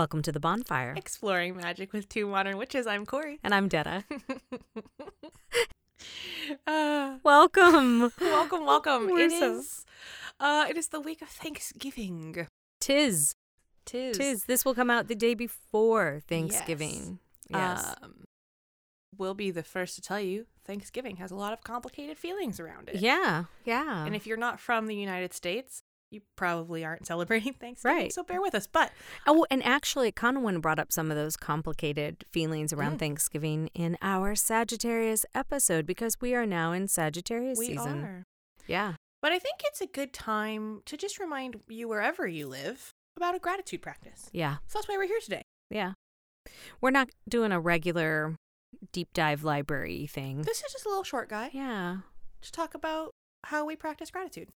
Welcome 0.00 0.22
to 0.22 0.32
the 0.32 0.40
bonfire. 0.40 0.94
Exploring 0.96 1.58
magic 1.58 1.92
with 1.92 2.08
two 2.08 2.26
modern 2.26 2.56
witches. 2.56 2.86
I'm 2.86 3.04
Corey. 3.04 3.38
And 3.44 3.54
I'm 3.54 3.68
Detta. 3.68 4.02
uh, 6.66 7.18
Welcome. 7.22 8.10
welcome, 8.18 8.64
welcome. 8.64 9.10
It 9.10 9.30
so- 9.30 9.58
is, 9.58 9.84
uh, 10.40 10.64
it 10.70 10.78
is 10.78 10.88
the 10.88 11.02
week 11.02 11.20
of 11.20 11.28
Thanksgiving. 11.28 12.46
Tis. 12.80 13.34
Tis. 13.84 14.16
Tis. 14.16 14.44
This 14.44 14.64
will 14.64 14.74
come 14.74 14.88
out 14.88 15.08
the 15.08 15.14
day 15.14 15.34
before 15.34 16.22
Thanksgiving. 16.26 17.18
Yes. 17.50 17.94
Um, 18.02 18.24
we'll 19.18 19.34
be 19.34 19.50
the 19.50 19.62
first 19.62 19.96
to 19.96 20.00
tell 20.00 20.18
you 20.20 20.46
Thanksgiving 20.64 21.16
has 21.16 21.30
a 21.30 21.36
lot 21.36 21.52
of 21.52 21.62
complicated 21.62 22.16
feelings 22.16 22.58
around 22.58 22.88
it. 22.88 22.96
yeah. 23.02 23.44
Yeah. 23.66 24.06
And 24.06 24.16
if 24.16 24.26
you're 24.26 24.38
not 24.38 24.60
from 24.60 24.86
the 24.86 24.96
United 24.96 25.34
States, 25.34 25.82
you 26.10 26.20
probably 26.36 26.84
aren't 26.84 27.06
celebrating 27.12 27.54
Thanksgiving. 27.54 27.96
Right. 27.96 28.12
So 28.12 28.22
bear 28.22 28.40
with 28.40 28.54
us. 28.54 28.66
But 28.66 28.92
oh, 29.26 29.46
and 29.50 29.64
actually, 29.64 30.10
Conowin 30.12 30.60
brought 30.60 30.78
up 30.78 30.92
some 30.92 31.10
of 31.10 31.16
those 31.16 31.36
complicated 31.36 32.24
feelings 32.30 32.72
around 32.72 32.96
Mm. 32.96 32.98
Thanksgiving 33.00 33.70
in 33.74 33.96
our 34.02 34.34
Sagittarius 34.34 35.24
episode 35.34 35.86
because 35.86 36.20
we 36.20 36.34
are 36.34 36.46
now 36.46 36.72
in 36.72 36.88
Sagittarius 36.88 37.58
we 37.58 37.66
season. 37.68 38.04
are. 38.04 38.24
Yeah. 38.66 38.94
But 39.22 39.32
I 39.32 39.38
think 39.38 39.56
it's 39.64 39.80
a 39.80 39.86
good 39.86 40.12
time 40.12 40.82
to 40.86 40.96
just 40.96 41.18
remind 41.20 41.60
you 41.68 41.88
wherever 41.88 42.26
you 42.26 42.46
live 42.48 42.90
about 43.16 43.34
a 43.34 43.38
gratitude 43.38 43.82
practice. 43.82 44.30
Yeah. 44.32 44.56
So 44.66 44.78
that's 44.78 44.88
why 44.88 44.96
we're 44.96 45.06
here 45.06 45.20
today. 45.22 45.42
Yeah. 45.70 45.92
We're 46.80 46.90
not 46.90 47.10
doing 47.28 47.52
a 47.52 47.60
regular 47.60 48.34
deep 48.92 49.08
dive 49.12 49.44
library 49.44 50.06
thing. 50.06 50.42
This 50.42 50.62
is 50.62 50.72
just 50.72 50.86
a 50.86 50.88
little 50.88 51.04
short 51.04 51.28
guy 51.28 51.50
Yeah. 51.52 51.98
to 52.40 52.52
talk 52.52 52.74
about 52.74 53.10
how 53.44 53.64
we 53.66 53.76
practice 53.76 54.10
gratitude. 54.10 54.48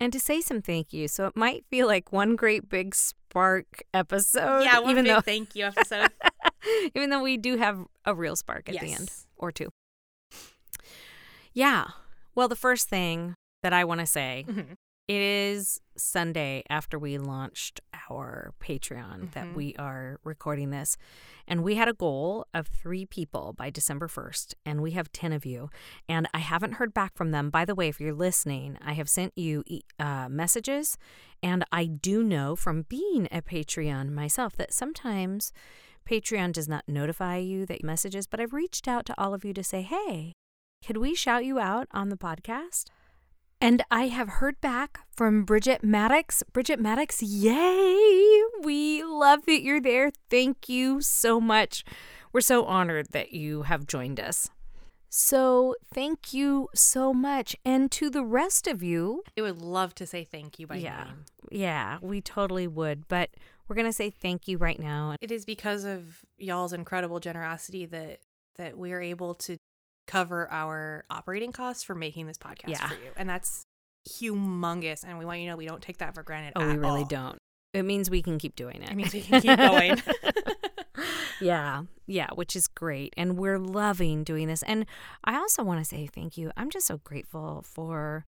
And 0.00 0.12
to 0.12 0.20
say 0.20 0.40
some 0.40 0.60
thank 0.62 0.92
you. 0.92 1.08
So 1.08 1.26
it 1.26 1.36
might 1.36 1.64
feel 1.70 1.86
like 1.86 2.12
one 2.12 2.36
great 2.36 2.68
big 2.68 2.94
spark 2.94 3.82
episode. 3.94 4.60
yeah, 4.62 4.78
one 4.78 4.90
even 4.90 5.04
big 5.04 5.14
though 5.14 5.20
thank 5.20 5.54
you 5.56 5.64
episode. 5.76 6.10
even 6.94 7.10
though 7.10 7.22
we 7.22 7.36
do 7.36 7.56
have 7.56 7.84
a 8.04 8.14
real 8.14 8.36
spark 8.36 8.68
at 8.68 8.80
the 8.80 8.92
end 8.92 9.10
or 9.36 9.50
two. 9.52 9.68
Yeah. 11.52 11.86
Well, 12.34 12.48
the 12.48 12.56
first 12.56 12.88
thing 12.88 13.34
that 13.62 13.72
I 13.72 13.84
want 13.84 14.00
to 14.00 14.06
say 14.06 14.44
Mhm. 14.48 14.72
it 15.08 15.22
is 15.22 15.80
Sunday 15.96 16.62
after 16.68 16.98
we 16.98 17.16
launched 17.18 17.80
our 18.10 18.52
Patreon 18.60 19.32
that 19.32 19.46
Mhm. 19.46 19.54
we 19.54 19.74
are 19.76 20.18
recording 20.24 20.70
this. 20.70 20.96
And 21.46 21.62
we 21.62 21.74
had 21.76 21.88
a 21.88 21.92
goal 21.94 22.46
of 22.54 22.66
three 22.66 23.06
people 23.06 23.52
by 23.52 23.70
December 23.70 24.08
1st, 24.08 24.54
and 24.64 24.82
we 24.82 24.92
have 24.92 25.12
10 25.12 25.32
of 25.32 25.44
you. 25.46 25.70
And 26.08 26.28
I 26.34 26.38
haven't 26.38 26.74
heard 26.74 26.92
back 26.94 27.16
from 27.16 27.30
them. 27.30 27.50
By 27.50 27.64
the 27.64 27.74
way, 27.74 27.88
if 27.88 28.00
you're 28.00 28.14
listening, 28.14 28.78
I 28.84 28.92
have 28.94 29.08
sent 29.08 29.36
you 29.36 29.64
uh, 29.98 30.28
messages. 30.28 30.98
And 31.42 31.64
I 31.72 31.84
do 31.86 32.22
know 32.22 32.56
from 32.56 32.82
being 32.82 33.26
a 33.30 33.42
Patreon 33.42 34.10
myself 34.10 34.56
that 34.56 34.72
sometimes 34.72 35.52
Patreon 36.08 36.52
does 36.52 36.68
not 36.68 36.84
notify 36.88 37.36
you 37.38 37.66
that 37.66 37.82
messages, 37.82 38.26
but 38.26 38.40
I've 38.40 38.52
reached 38.52 38.86
out 38.88 39.06
to 39.06 39.14
all 39.20 39.34
of 39.34 39.44
you 39.44 39.52
to 39.54 39.64
say, 39.64 39.82
hey, 39.82 40.32
could 40.86 40.98
we 40.98 41.14
shout 41.14 41.44
you 41.44 41.58
out 41.58 41.88
on 41.90 42.10
the 42.10 42.16
podcast? 42.16 42.86
And 43.60 43.82
I 43.90 44.08
have 44.08 44.28
heard 44.28 44.60
back 44.60 45.00
from 45.10 45.44
Bridget 45.44 45.82
Maddox. 45.82 46.42
Bridget 46.52 46.78
Maddox, 46.78 47.22
yay! 47.22 48.42
We 48.62 49.02
love 49.02 49.46
that 49.46 49.62
you're 49.62 49.80
there. 49.80 50.12
Thank 50.30 50.68
you 50.68 51.00
so 51.00 51.40
much. 51.40 51.84
We're 52.32 52.42
so 52.42 52.64
honored 52.66 53.08
that 53.12 53.32
you 53.32 53.62
have 53.62 53.86
joined 53.86 54.20
us. 54.20 54.50
So, 55.08 55.74
thank 55.94 56.34
you 56.34 56.68
so 56.74 57.14
much. 57.14 57.56
And 57.64 57.90
to 57.92 58.10
the 58.10 58.24
rest 58.24 58.66
of 58.66 58.82
you, 58.82 59.22
It 59.34 59.42
would 59.42 59.62
love 59.62 59.94
to 59.94 60.06
say 60.06 60.24
thank 60.24 60.58
you 60.58 60.66
by 60.66 60.76
yeah, 60.76 61.04
name. 61.04 61.24
yeah, 61.50 61.96
we 62.02 62.20
totally 62.20 62.66
would. 62.66 63.08
But 63.08 63.30
we're 63.66 63.76
going 63.76 63.86
to 63.86 63.92
say 63.92 64.10
thank 64.10 64.46
you 64.46 64.58
right 64.58 64.78
now. 64.78 65.16
It 65.22 65.30
is 65.30 65.46
because 65.46 65.84
of 65.84 66.24
y'all's 66.36 66.74
incredible 66.74 67.20
generosity 67.20 67.86
that 67.86 68.18
that 68.56 68.76
we're 68.76 69.00
able 69.02 69.34
to 69.34 69.58
cover 70.06 70.50
our 70.50 71.04
operating 71.10 71.52
costs 71.52 71.82
for 71.82 71.94
making 71.94 72.26
this 72.26 72.38
podcast 72.38 72.68
Yeah. 72.68 72.88
for 72.88 72.94
you. 72.94 73.10
And 73.16 73.28
that's 73.28 73.66
humongous. 74.08 75.04
And 75.06 75.18
we 75.18 75.24
want 75.24 75.40
you 75.40 75.46
to 75.46 75.50
know 75.52 75.56
we 75.56 75.66
don't 75.66 75.82
take 75.82 75.98
that 75.98 76.14
for 76.14 76.22
granted. 76.22 76.52
Oh, 76.56 76.66
we 76.66 76.76
really 76.76 77.00
all. 77.02 77.04
don't. 77.06 77.38
It 77.74 77.82
means 77.82 78.08
we 78.08 78.22
can 78.22 78.38
keep 78.38 78.56
doing 78.56 78.82
it. 78.82 78.90
It 78.90 78.94
means 78.96 79.12
we 79.12 79.20
can 79.22 79.40
keep 79.42 79.56
going. 79.58 80.00
yeah, 81.40 81.82
yeah, 82.06 82.28
which 82.34 82.56
is 82.56 82.68
great. 82.68 83.12
And 83.16 83.36
we're 83.36 83.58
loving 83.58 84.24
doing 84.24 84.48
this. 84.48 84.62
And 84.62 84.86
I 85.24 85.36
also 85.36 85.62
want 85.62 85.80
to 85.80 85.84
say 85.84 86.06
thank 86.06 86.38
you. 86.38 86.50
I'm 86.56 86.70
just 86.70 86.86
so 86.86 86.98
grateful 87.04 87.62
for 87.66 88.24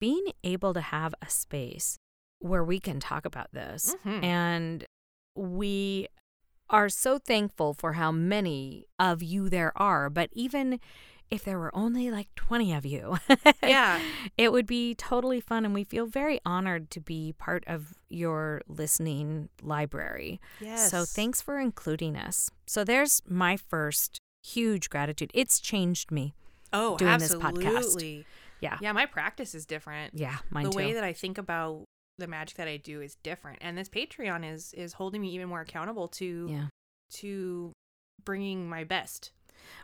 being 0.00 0.26
able 0.44 0.74
to 0.74 0.80
have 0.80 1.14
a 1.22 1.28
space 1.30 1.96
where 2.40 2.62
we 2.62 2.78
can 2.78 3.00
talk 3.00 3.24
about 3.24 3.52
this. 3.52 3.96
Mhm. 4.04 4.22
And 4.24 4.84
we 5.34 6.08
are 6.70 6.88
so 6.88 7.18
thankful 7.18 7.74
for 7.74 7.94
how 7.94 8.12
many 8.12 8.86
of 8.98 9.22
you 9.22 9.48
there 9.48 9.72
are. 9.76 10.10
But 10.10 10.30
even 10.32 10.80
if 11.30 11.44
there 11.44 11.58
were 11.58 11.74
only 11.76 12.10
like 12.10 12.28
20 12.36 12.72
of 12.72 12.86
you, 12.86 13.18
Yeah. 13.62 14.00
it 14.36 14.50
would 14.52 14.66
be 14.66 14.94
totally 14.94 15.40
fun. 15.40 15.64
And 15.64 15.74
we 15.74 15.84
feel 15.84 16.06
very 16.06 16.40
honored 16.44 16.90
to 16.92 17.00
be 17.00 17.34
part 17.38 17.64
of 17.66 17.94
your 18.08 18.62
listening 18.66 19.48
library. 19.62 20.40
Yes. 20.60 20.90
So 20.90 21.04
thanks 21.04 21.42
for 21.42 21.58
including 21.58 22.16
us. 22.16 22.50
So 22.66 22.82
there's 22.84 23.22
my 23.28 23.56
first 23.56 24.18
huge 24.42 24.88
gratitude. 24.90 25.30
It's 25.34 25.60
changed 25.60 26.10
me. 26.10 26.34
Oh, 26.72 26.96
doing 26.96 27.18
this 27.18 27.34
podcast. 27.34 27.76
absolutely. 27.76 28.26
Yeah. 28.60 28.78
Yeah, 28.80 28.92
my 28.92 29.06
practice 29.06 29.54
is 29.54 29.64
different. 29.66 30.14
Yeah, 30.14 30.36
mine 30.50 30.64
the 30.64 30.70
too. 30.70 30.76
way 30.78 30.92
that 30.94 31.04
I 31.04 31.12
think 31.12 31.38
about 31.38 31.84
the 32.18 32.26
magic 32.26 32.56
that 32.56 32.68
I 32.68 32.76
do 32.76 33.00
is 33.00 33.16
different, 33.22 33.58
and 33.60 33.76
this 33.76 33.88
Patreon 33.88 34.50
is 34.50 34.72
is 34.74 34.94
holding 34.94 35.20
me 35.20 35.30
even 35.30 35.48
more 35.48 35.60
accountable 35.60 36.08
to 36.08 36.48
yeah. 36.50 36.66
to 37.14 37.72
bringing 38.24 38.68
my 38.68 38.84
best. 38.84 39.32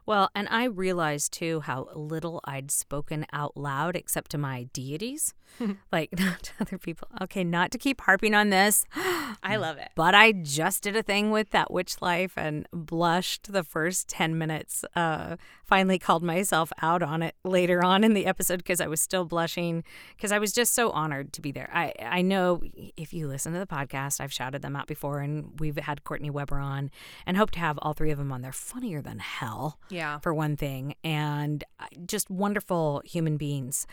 Well, 0.06 0.30
and 0.34 0.48
I 0.50 0.64
realized 0.64 1.32
too 1.32 1.60
how 1.60 1.88
little 1.94 2.40
I'd 2.44 2.70
spoken 2.70 3.26
out 3.32 3.56
loud 3.56 3.96
except 3.96 4.30
to 4.32 4.38
my 4.38 4.64
deities, 4.72 5.34
like 5.92 6.10
not 6.18 6.42
to 6.44 6.52
other 6.60 6.78
people. 6.78 7.08
Okay, 7.22 7.44
not 7.44 7.70
to 7.72 7.78
keep 7.78 8.00
harping 8.02 8.34
on 8.34 8.50
this. 8.50 8.84
I 9.42 9.56
love 9.56 9.76
it. 9.78 9.90
But 9.94 10.14
I 10.14 10.32
just 10.32 10.82
did 10.82 10.96
a 10.96 11.02
thing 11.02 11.30
with 11.30 11.50
that 11.50 11.70
witch 11.70 12.00
life 12.00 12.32
and 12.36 12.66
blushed 12.72 13.52
the 13.52 13.62
first 13.62 14.08
10 14.08 14.38
minutes. 14.38 14.84
Uh, 14.96 15.36
finally 15.64 15.98
called 15.98 16.22
myself 16.22 16.72
out 16.82 17.02
on 17.02 17.22
it 17.22 17.34
later 17.44 17.82
on 17.84 18.04
in 18.04 18.14
the 18.14 18.26
episode 18.26 18.58
because 18.58 18.80
I 18.80 18.86
was 18.86 19.00
still 19.00 19.24
blushing 19.24 19.82
because 20.16 20.30
I 20.32 20.38
was 20.38 20.52
just 20.52 20.74
so 20.74 20.90
honored 20.90 21.32
to 21.34 21.40
be 21.40 21.52
there. 21.52 21.70
I, 21.72 21.92
I 22.02 22.22
know 22.22 22.62
if 22.96 23.12
you 23.14 23.26
listen 23.28 23.52
to 23.54 23.58
the 23.58 23.66
podcast, 23.66 24.20
I've 24.20 24.32
shouted 24.32 24.62
them 24.62 24.76
out 24.76 24.86
before 24.86 25.20
and 25.20 25.58
we've 25.58 25.76
had 25.78 26.04
Courtney 26.04 26.30
Weber 26.30 26.58
on 26.58 26.90
and 27.26 27.36
hope 27.36 27.50
to 27.52 27.58
have 27.60 27.78
all 27.82 27.92
three 27.94 28.10
of 28.10 28.18
them 28.18 28.30
on. 28.32 28.42
They're 28.42 28.52
funnier 28.52 29.00
than 29.00 29.18
hell 29.20 29.78
Yeah. 29.90 30.18
for 30.18 30.34
one 30.34 30.56
thing, 30.56 30.94
and 31.02 31.64
uh, 31.80 31.86
just 32.06 32.30
wonderful 32.30 33.02
human 33.04 33.36
beings. 33.36 33.86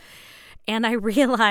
And 0.68 0.86
I 0.86 0.92
realized, 1.12 1.51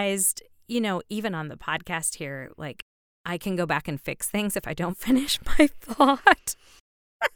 you 0.68 0.80
know, 0.80 1.02
even 1.08 1.34
on 1.34 1.48
the 1.48 1.56
podcast 1.56 2.16
here, 2.16 2.50
like 2.56 2.84
I 3.24 3.36
can 3.38 3.56
go 3.56 3.66
back 3.66 3.88
and 3.88 4.00
fix 4.00 4.28
things 4.28 4.56
if 4.56 4.66
I 4.66 4.74
don't 4.74 4.96
finish 5.08 5.38
my 5.58 5.68
thought. 5.80 6.54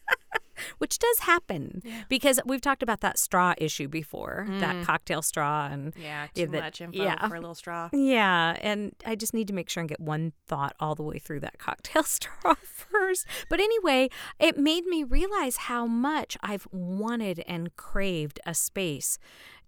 Which 0.78 0.98
does 0.98 1.18
happen 1.20 1.82
Yeah. 1.84 2.04
because 2.08 2.40
we've 2.46 2.60
talked 2.60 2.82
about 2.82 3.00
that 3.00 3.18
straw 3.18 3.54
issue 3.58 3.86
before, 3.88 4.46
that 4.60 4.76
Mm. 4.76 4.84
cocktail 4.84 5.20
straw 5.20 5.66
and 5.70 5.92
Yeah. 5.96 6.28
Yeah, 6.34 6.44
Too 6.46 6.50
that- 6.52 6.62
much 6.62 6.80
info 6.80 7.02
yeah. 7.02 7.28
for 7.28 7.34
a 7.34 7.40
little 7.40 7.56
straw. 7.56 7.90
yeah, 7.92 8.56
and 8.60 8.94
I 9.04 9.14
just 9.16 9.34
need 9.34 9.48
to 9.48 9.52
make 9.52 9.68
sure 9.68 9.80
and 9.82 9.88
get 9.88 10.00
one 10.00 10.32
thought 10.46 10.74
all 10.80 10.94
the 10.94 11.02
way 11.02 11.18
through 11.18 11.40
that 11.40 11.58
cocktail 11.58 12.02
straw 12.04 12.54
first. 12.62 13.26
But 13.50 13.60
anyway, 13.60 14.08
it 14.38 14.56
made 14.56 14.86
me 14.86 15.02
realize 15.04 15.56
how 15.56 15.86
much 15.86 16.36
I've 16.40 16.66
wanted 16.70 17.40
and 17.46 17.74
craved 17.76 18.40
a 18.46 18.54
space 18.54 19.18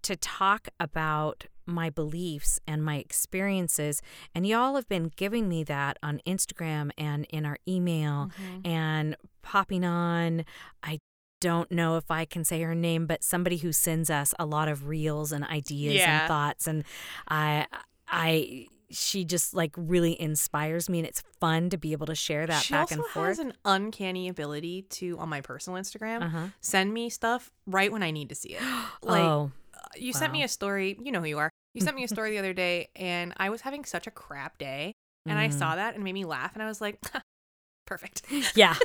to 0.03 0.15
talk 0.15 0.67
about 0.79 1.45
my 1.65 1.89
beliefs 1.89 2.59
and 2.65 2.83
my 2.83 2.95
experiences. 2.95 4.01
And 4.33 4.47
y'all 4.47 4.75
have 4.75 4.87
been 4.87 5.11
giving 5.15 5.49
me 5.49 5.63
that 5.65 5.97
on 6.01 6.21
Instagram 6.25 6.91
and 6.97 7.25
in 7.29 7.45
our 7.45 7.57
email 7.67 8.31
and 8.63 9.15
popping 9.41 9.83
on. 9.83 10.45
I 10.81 10.99
don't 11.41 11.71
know 11.71 11.97
if 11.97 12.09
I 12.09 12.25
can 12.25 12.43
say 12.43 12.61
her 12.61 12.73
name, 12.73 13.05
but 13.05 13.23
somebody 13.23 13.57
who 13.57 13.71
sends 13.71 14.09
us 14.09 14.33
a 14.39 14.45
lot 14.45 14.67
of 14.69 14.87
reels 14.87 15.31
and 15.31 15.43
ideas 15.45 15.95
Yeah. 15.95 16.21
and 16.21 16.27
thoughts. 16.27 16.67
And 16.67 16.83
I, 17.27 17.67
I, 18.07 18.67
she 18.89 19.25
just 19.25 19.53
like 19.53 19.73
really 19.75 20.19
inspires 20.19 20.89
me 20.89 20.99
and 20.99 21.07
it's 21.07 21.21
fun 21.41 21.69
to 21.71 21.77
be 21.77 21.91
able 21.91 22.05
to 22.07 22.15
share 22.15 22.47
that 22.47 22.63
she 22.63 22.73
back 22.73 22.89
and 22.91 23.05
forth. 23.07 23.27
has 23.27 23.39
an 23.39 23.53
uncanny 23.65 24.29
ability 24.29 24.83
to, 24.83 25.17
on 25.19 25.27
my 25.29 25.41
personal 25.41 25.79
Instagram, 25.79 26.23
uh-huh. 26.23 26.47
send 26.61 26.93
me 26.93 27.09
stuff 27.09 27.51
right 27.65 27.91
when 27.91 28.01
I 28.01 28.11
need 28.11 28.29
to 28.29 28.35
see 28.35 28.55
it. 28.55 28.61
Like, 29.03 29.21
oh, 29.23 29.51
you 29.95 30.13
sent 30.13 30.31
me 30.33 30.43
a 30.43 30.47
story. 30.47 30.97
You 31.01 31.11
know 31.11 31.19
who 31.21 31.27
you 31.27 31.37
are. 31.37 31.49
You 31.73 31.81
sent 31.81 31.95
me 31.95 32.03
a 32.03 32.07
story 32.15 32.31
the 32.31 32.39
other 32.39 32.53
day, 32.53 32.89
and 32.95 33.33
I 33.37 33.49
was 33.49 33.61
having 33.61 33.85
such 33.85 34.07
a 34.07 34.11
crap 34.11 34.57
day, 34.57 34.93
and 35.25 35.37
I 35.37 35.49
Mm. 35.49 35.53
saw 35.53 35.75
that 35.75 35.93
and 35.95 36.01
it 36.01 36.03
made 36.03 36.13
me 36.13 36.25
laugh, 36.25 36.53
and 36.53 36.63
I 36.63 36.67
was 36.67 36.81
like, 36.81 36.99
perfect. 37.85 38.23
yeah, 38.55 38.75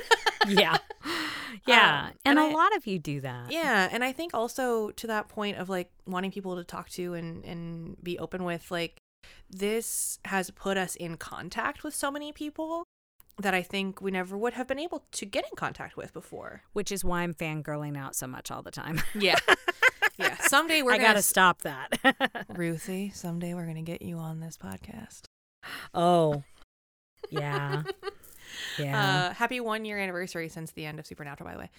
yeah, 0.47 0.77
yeah. 1.67 1.99
Um, 2.07 2.13
and, 2.25 2.37
and 2.37 2.39
a 2.39 2.41
I- 2.43 2.53
lot 2.53 2.75
of 2.75 2.85
you 2.87 2.99
do 2.99 3.21
that. 3.21 3.51
Yeah, 3.51 3.89
and 3.91 4.03
I 4.03 4.11
think 4.11 4.33
also 4.33 4.91
to 4.91 5.07
that 5.07 5.27
point 5.29 5.57
of 5.57 5.69
like 5.69 5.91
wanting 6.05 6.31
people 6.31 6.55
to 6.55 6.63
talk 6.63 6.89
to 6.91 7.13
and 7.13 7.43
and 7.45 7.97
be 8.03 8.17
open 8.19 8.43
with 8.43 8.69
like 8.71 8.97
this 9.49 10.19
has 10.25 10.49
put 10.51 10.77
us 10.77 10.95
in 10.95 11.17
contact 11.17 11.83
with 11.83 11.93
so 11.95 12.11
many 12.11 12.31
people 12.31 12.83
that 13.39 13.53
I 13.53 13.61
think 13.63 13.99
we 14.01 14.11
never 14.11 14.37
would 14.37 14.53
have 14.53 14.67
been 14.67 14.79
able 14.79 15.05
to 15.11 15.25
get 15.25 15.43
in 15.45 15.55
contact 15.55 15.97
with 15.97 16.13
before. 16.13 16.61
Which 16.73 16.91
is 16.91 17.03
why 17.03 17.21
I'm 17.21 17.33
fangirling 17.33 17.97
out 17.97 18.15
so 18.15 18.27
much 18.27 18.51
all 18.51 18.61
the 18.61 18.71
time. 18.71 19.01
Yeah. 19.15 19.37
Yeah. 20.17 20.37
Someday 20.41 20.81
we're 20.81 20.91
I 20.93 20.97
gonna 20.97 21.09
gotta 21.09 21.19
s- 21.19 21.27
stop 21.27 21.61
that. 21.63 22.45
Ruthie, 22.49 23.11
someday 23.13 23.53
we're 23.53 23.65
gonna 23.65 23.81
get 23.81 24.01
you 24.01 24.17
on 24.17 24.39
this 24.39 24.57
podcast. 24.57 25.23
oh, 25.93 26.43
yeah, 27.29 27.83
yeah. 28.77 29.29
Uh, 29.29 29.33
happy 29.33 29.59
one 29.59 29.85
year 29.85 29.97
anniversary 29.97 30.49
since 30.49 30.71
the 30.71 30.85
end 30.85 30.99
of 30.99 31.05
Supernatural, 31.05 31.49
by 31.49 31.53
the 31.53 31.59
way. 31.59 31.69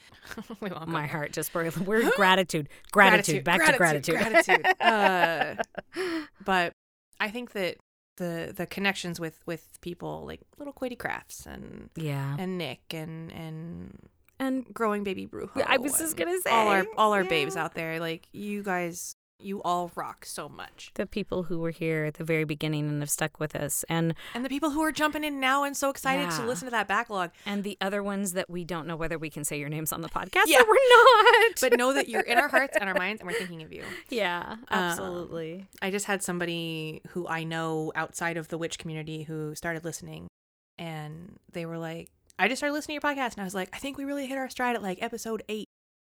we 0.60 0.70
won't 0.70 0.86
go 0.86 0.90
My 0.92 1.00
there. 1.02 1.08
heart 1.08 1.32
just 1.32 1.52
broke. 1.52 1.76
We're 1.76 2.10
gratitude, 2.16 2.68
gratitude, 2.92 3.44
back 3.44 3.64
to 3.66 3.76
gratitude. 3.76 4.16
gratitude. 4.16 4.66
Uh, 4.80 5.54
but 6.44 6.72
I 7.20 7.28
think 7.30 7.52
that 7.52 7.76
the 8.16 8.52
the 8.56 8.66
connections 8.66 9.18
with 9.20 9.40
with 9.46 9.80
people 9.80 10.24
like 10.26 10.40
little 10.58 10.72
Quady 10.72 10.96
Crafts 10.96 11.46
and 11.46 11.90
yeah, 11.96 12.36
and 12.38 12.56
Nick 12.58 12.80
and 12.92 13.30
and 13.32 13.98
and 14.38 14.64
growing 14.74 15.04
baby 15.04 15.26
Brujo. 15.26 15.62
I 15.66 15.78
was 15.78 15.98
just 15.98 16.16
gonna 16.16 16.40
say 16.40 16.50
all 16.50 16.68
our 16.68 16.82
say, 16.84 16.88
all 16.96 17.12
our 17.12 17.24
babes 17.24 17.56
out 17.56 17.74
there. 17.74 18.00
Like 18.00 18.28
you 18.32 18.62
guys, 18.62 19.16
you 19.40 19.60
all 19.62 19.90
rock 19.96 20.24
so 20.24 20.48
much. 20.48 20.90
the 20.94 21.06
people 21.06 21.42
who 21.44 21.58
were 21.58 21.70
here 21.72 22.04
at 22.04 22.14
the 22.14 22.24
very 22.24 22.44
beginning 22.44 22.88
and 22.88 23.00
have 23.02 23.10
stuck 23.10 23.38
with 23.40 23.54
us, 23.56 23.84
and 23.88 24.14
And 24.32 24.44
the 24.44 24.48
people 24.48 24.70
who 24.70 24.80
are 24.82 24.92
jumping 24.92 25.24
in 25.24 25.40
now 25.40 25.64
and 25.64 25.76
so 25.76 25.90
excited 25.90 26.30
to 26.30 26.46
listen 26.46 26.66
to 26.66 26.70
that 26.70 26.88
backlog. 26.88 27.30
and 27.44 27.62
the 27.64 27.76
other 27.80 28.02
ones 28.02 28.32
that 28.32 28.48
we 28.48 28.64
don't 28.64 28.86
know 28.86 28.96
whether 28.96 29.18
we 29.18 29.28
can 29.30 29.44
say 29.44 29.58
your 29.58 29.68
names 29.68 29.92
on 29.92 30.00
the 30.02 30.08
podcast 30.08 30.44
Yeah. 30.46 30.60
or 30.62 30.66
we're 30.66 30.76
not. 30.88 31.60
But 31.60 31.76
know 31.76 31.92
that 31.92 32.08
you're 32.08 32.22
in 32.22 32.38
our 32.38 32.48
hearts 32.48 32.76
and 32.80 32.88
our 32.88 32.94
minds, 32.98 33.20
and 33.20 33.28
we're 33.30 33.36
thinking 33.36 33.62
of 33.62 33.72
you. 33.72 33.82
yeah, 34.08 34.42
um, 34.48 34.64
absolutely. 34.70 35.66
I 35.82 35.90
just 35.90 36.06
had 36.06 36.22
somebody 36.22 37.02
who 37.08 37.26
I 37.28 37.44
know 37.44 37.92
outside 37.96 38.36
of 38.36 38.48
the 38.48 38.56
witch 38.56 38.78
community 38.78 39.24
who 39.24 39.54
started 39.56 39.84
listening, 39.84 40.28
and 40.78 41.38
they 41.52 41.66
were 41.66 41.78
like, 41.78 42.10
I 42.38 42.48
just 42.48 42.60
started 42.60 42.74
listening 42.74 42.98
to 42.98 43.06
your 43.06 43.14
podcast, 43.14 43.34
and 43.34 43.40
I 43.40 43.44
was 43.44 43.54
like, 43.54 43.68
I 43.72 43.78
think 43.78 43.96
we 43.96 44.04
really 44.04 44.26
hit 44.26 44.38
our 44.38 44.48
stride 44.48 44.74
at 44.76 44.82
like 44.82 45.02
episode 45.02 45.42
eight. 45.48 45.68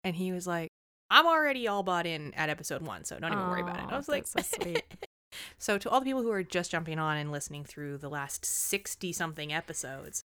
And 0.02 0.16
he 0.16 0.32
was 0.32 0.46
like, 0.46 0.70
I'm 1.10 1.26
already 1.26 1.68
all 1.68 1.82
bought 1.82 2.06
in 2.06 2.32
at 2.34 2.48
episode 2.48 2.82
one, 2.82 3.04
so 3.04 3.18
don't 3.18 3.32
even 3.32 3.48
worry 3.48 3.60
about 3.62 3.78
it. 3.78 3.92
I 3.92 3.96
was 3.96 4.08
like, 4.08 4.26
so 4.26 4.40
sweet. 4.42 4.82
so 5.58 5.78
to 5.78 5.90
all 5.90 6.00
the 6.00 6.04
people 6.06 6.22
who 6.22 6.30
are 6.30 6.42
just 6.42 6.70
jumping 6.70 6.98
on 6.98 7.16
and 7.16 7.30
listening 7.30 7.64
through 7.64 7.98
the 7.98 8.08
last 8.08 8.44
60 8.44 9.12
something 9.12 9.52
episodes, 9.52 10.22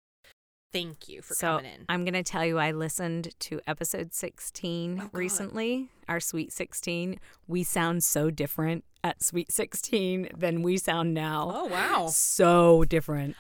thank 0.74 1.08
you 1.08 1.22
for 1.22 1.34
so 1.34 1.58
coming 1.58 1.72
in. 1.74 1.86
I'm 1.88 2.04
gonna 2.04 2.24
tell 2.24 2.46
you, 2.46 2.58
I 2.58 2.72
listened 2.72 3.38
to 3.42 3.62
episode 3.68 4.14
16 4.14 5.02
Oh, 5.04 5.10
recently, 5.14 5.90
our 6.10 6.20
Sweet 6.20 6.52
16. 6.52 7.20
We 7.48 7.64
sound 7.64 8.04
so 8.04 8.32
different 8.32 8.84
at 9.04 9.24
Sweet 9.24 9.52
16 9.52 10.30
than 10.36 10.62
we 10.62 10.78
sound 10.78 11.14
now. 11.14 11.52
Oh, 11.54 11.66
wow. 11.66 12.08
so 12.08 12.84
different. 12.86 13.36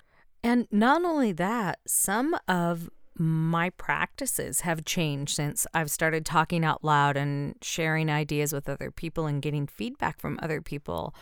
And 0.45 0.67
not 0.69 1.03
only 1.03 1.31
that, 1.31 1.79
some 1.87 2.37
of 2.47 2.87
my 3.17 3.71
practices 3.71 4.61
have 4.61 4.85
changed 4.85 5.35
since 5.35 5.65
I've 5.73 5.89
started 5.89 6.23
talking 6.23 6.63
out 6.63 6.83
loud 6.83 7.17
and 7.17 7.55
sharing 7.63 8.11
ideas 8.11 8.53
with 8.53 8.69
other 8.69 8.91
people 8.91 9.25
and 9.25 9.41
getting 9.41 9.65
feedback 9.65 10.19
from 10.19 10.37
other 10.43 10.61
people. 10.61 11.15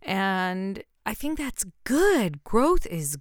And 0.00 0.82
I 1.04 1.12
think 1.12 1.36
that's 1.36 1.66
good. 1.84 2.42
Growth 2.42 2.86
is 2.86 3.18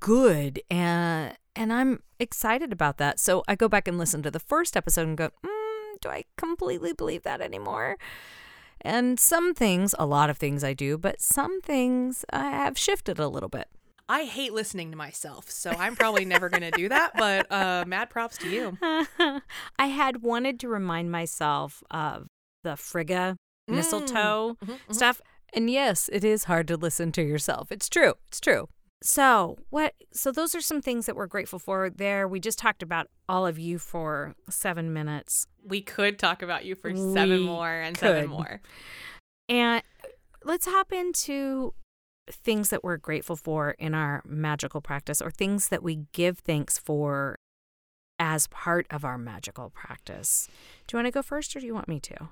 good 0.00 0.60
and 0.68 1.36
and 1.54 1.72
I'm 1.72 2.02
excited 2.18 2.72
about 2.72 2.96
that. 2.96 3.20
So 3.20 3.44
I 3.46 3.54
go 3.54 3.68
back 3.68 3.86
and 3.86 3.96
listen 3.96 4.24
to 4.24 4.30
the 4.32 4.40
first 4.40 4.76
episode 4.76 5.06
and 5.06 5.16
go, 5.16 5.30
mm, 5.46 6.00
do 6.00 6.08
I 6.08 6.24
completely 6.36 6.94
believe 6.94 7.22
that 7.22 7.40
anymore? 7.40 7.96
And 8.80 9.20
some 9.20 9.54
things, 9.54 9.94
a 10.00 10.06
lot 10.06 10.30
of 10.30 10.36
things 10.36 10.64
I 10.64 10.74
do, 10.74 10.98
but 10.98 11.20
some 11.20 11.60
things 11.60 12.24
I 12.32 12.50
have 12.50 12.76
shifted 12.76 13.20
a 13.20 13.28
little 13.28 13.48
bit. 13.48 13.68
I 14.10 14.24
hate 14.24 14.52
listening 14.52 14.90
to 14.90 14.96
myself, 14.96 15.48
so 15.48 15.70
I'm 15.70 15.94
probably 15.94 16.24
never 16.24 16.48
going 16.48 16.62
to 16.62 16.72
do 16.72 16.88
that, 16.88 17.12
but 17.16 17.50
uh, 17.52 17.84
mad 17.86 18.10
props 18.10 18.36
to 18.38 18.48
you. 18.48 18.76
I 19.78 19.86
had 19.86 20.20
wanted 20.22 20.58
to 20.60 20.68
remind 20.68 21.12
myself 21.12 21.84
of 21.92 22.26
the 22.64 22.76
Frigga 22.76 23.36
mistletoe 23.68 24.56
Mhm, 24.64 24.78
mhm. 24.88 24.94
stuff. 24.94 25.20
And 25.52 25.70
yes, 25.70 26.10
it 26.12 26.24
is 26.24 26.44
hard 26.44 26.66
to 26.68 26.76
listen 26.76 27.12
to 27.12 27.22
yourself. 27.22 27.70
It's 27.70 27.88
true. 27.88 28.14
It's 28.26 28.40
true. 28.40 28.68
So, 29.02 29.58
what 29.70 29.94
so 30.12 30.32
those 30.32 30.56
are 30.56 30.60
some 30.60 30.82
things 30.82 31.06
that 31.06 31.14
we're 31.14 31.26
grateful 31.28 31.60
for 31.60 31.88
there. 31.88 32.26
We 32.26 32.40
just 32.40 32.58
talked 32.58 32.82
about 32.82 33.06
all 33.28 33.46
of 33.46 33.58
you 33.60 33.78
for 33.78 34.34
7 34.50 34.92
minutes. 34.92 35.46
We 35.64 35.82
could 35.82 36.18
talk 36.18 36.42
about 36.42 36.64
you 36.64 36.74
for 36.74 36.90
seven 36.96 37.38
We 37.40 37.46
more 37.46 37.70
and 37.72 37.96
seven 37.96 38.28
more. 38.28 38.60
And 39.48 39.82
let's 40.44 40.66
hop 40.66 40.92
into 40.92 41.74
things 42.30 42.70
that 42.70 42.82
we're 42.84 42.96
grateful 42.96 43.36
for 43.36 43.72
in 43.72 43.94
our 43.94 44.22
magical 44.24 44.80
practice 44.80 45.20
or 45.20 45.30
things 45.30 45.68
that 45.68 45.82
we 45.82 46.06
give 46.12 46.38
thanks 46.38 46.78
for 46.78 47.38
as 48.18 48.46
part 48.48 48.86
of 48.90 49.04
our 49.04 49.16
magical 49.18 49.70
practice. 49.70 50.48
Do 50.86 50.94
you 50.94 50.98
want 51.02 51.06
to 51.06 51.12
go 51.18 51.22
first 51.22 51.56
or 51.56 51.60
do 51.60 51.66
you 51.66 51.74
want 51.74 51.88
me 51.88 52.00
to? 52.00 52.28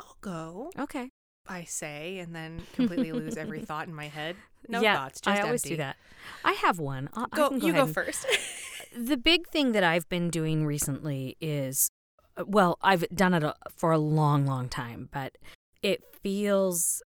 I'll 0.00 0.16
go. 0.20 0.70
Okay. 0.78 1.10
I 1.48 1.64
say, 1.64 2.18
and 2.18 2.34
then 2.34 2.62
completely 2.74 3.12
lose 3.12 3.36
every 3.36 3.60
thought 3.64 3.88
in 3.88 3.94
my 3.94 4.08
head. 4.08 4.36
No 4.68 4.80
yeah, 4.80 4.96
thoughts, 4.96 5.20
just 5.20 5.38
I 5.38 5.42
always 5.42 5.64
empty. 5.64 5.74
do 5.74 5.76
that. 5.78 5.96
I 6.44 6.52
have 6.52 6.78
one. 6.78 7.08
I'll, 7.14 7.26
Go, 7.26 7.50
go 7.50 7.56
you 7.66 7.72
go 7.72 7.84
and- 7.84 7.94
first. 7.94 8.24
the 8.96 9.16
big 9.16 9.48
thing 9.48 9.72
that 9.72 9.82
I've 9.82 10.08
been 10.08 10.30
doing 10.30 10.64
recently 10.64 11.36
is, 11.40 11.90
uh, 12.36 12.44
well, 12.46 12.78
I've 12.82 13.04
done 13.08 13.34
it 13.34 13.42
a, 13.42 13.54
for 13.74 13.90
a 13.90 13.98
long, 13.98 14.46
long 14.46 14.68
time, 14.68 15.08
but 15.12 15.36
it 15.82 16.02
feels 16.22 17.02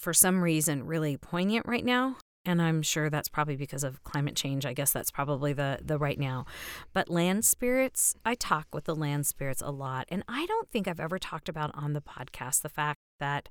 for 0.00 0.14
some 0.14 0.42
reason 0.42 0.86
really 0.86 1.16
poignant 1.16 1.66
right 1.66 1.84
now. 1.84 2.16
And 2.46 2.62
I'm 2.62 2.80
sure 2.80 3.10
that's 3.10 3.28
probably 3.28 3.56
because 3.56 3.84
of 3.84 4.02
climate 4.02 4.34
change. 4.34 4.64
I 4.64 4.72
guess 4.72 4.92
that's 4.92 5.10
probably 5.10 5.52
the, 5.52 5.78
the 5.82 5.98
right 5.98 6.18
now. 6.18 6.46
But 6.94 7.10
land 7.10 7.44
spirits, 7.44 8.14
I 8.24 8.34
talk 8.34 8.66
with 8.72 8.84
the 8.84 8.96
land 8.96 9.26
spirits 9.26 9.60
a 9.60 9.70
lot. 9.70 10.06
And 10.08 10.24
I 10.26 10.46
don't 10.46 10.70
think 10.70 10.88
I've 10.88 11.00
ever 11.00 11.18
talked 11.18 11.50
about 11.50 11.70
on 11.74 11.92
the 11.92 12.00
podcast 12.00 12.62
the 12.62 12.70
fact 12.70 12.98
that 13.18 13.50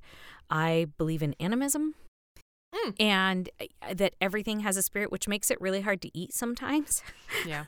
I 0.50 0.88
believe 0.98 1.22
in 1.22 1.36
animism 1.38 1.94
Mm. 2.72 2.94
and 3.00 3.50
uh, 3.60 3.94
that 3.94 4.14
everything 4.20 4.60
has 4.60 4.76
a 4.76 4.82
spirit, 4.82 5.10
which 5.10 5.26
makes 5.26 5.50
it 5.50 5.60
really 5.60 5.80
hard 5.80 6.00
to 6.02 6.16
eat 6.16 6.32
sometimes. 6.32 7.02
yeah. 7.46 7.64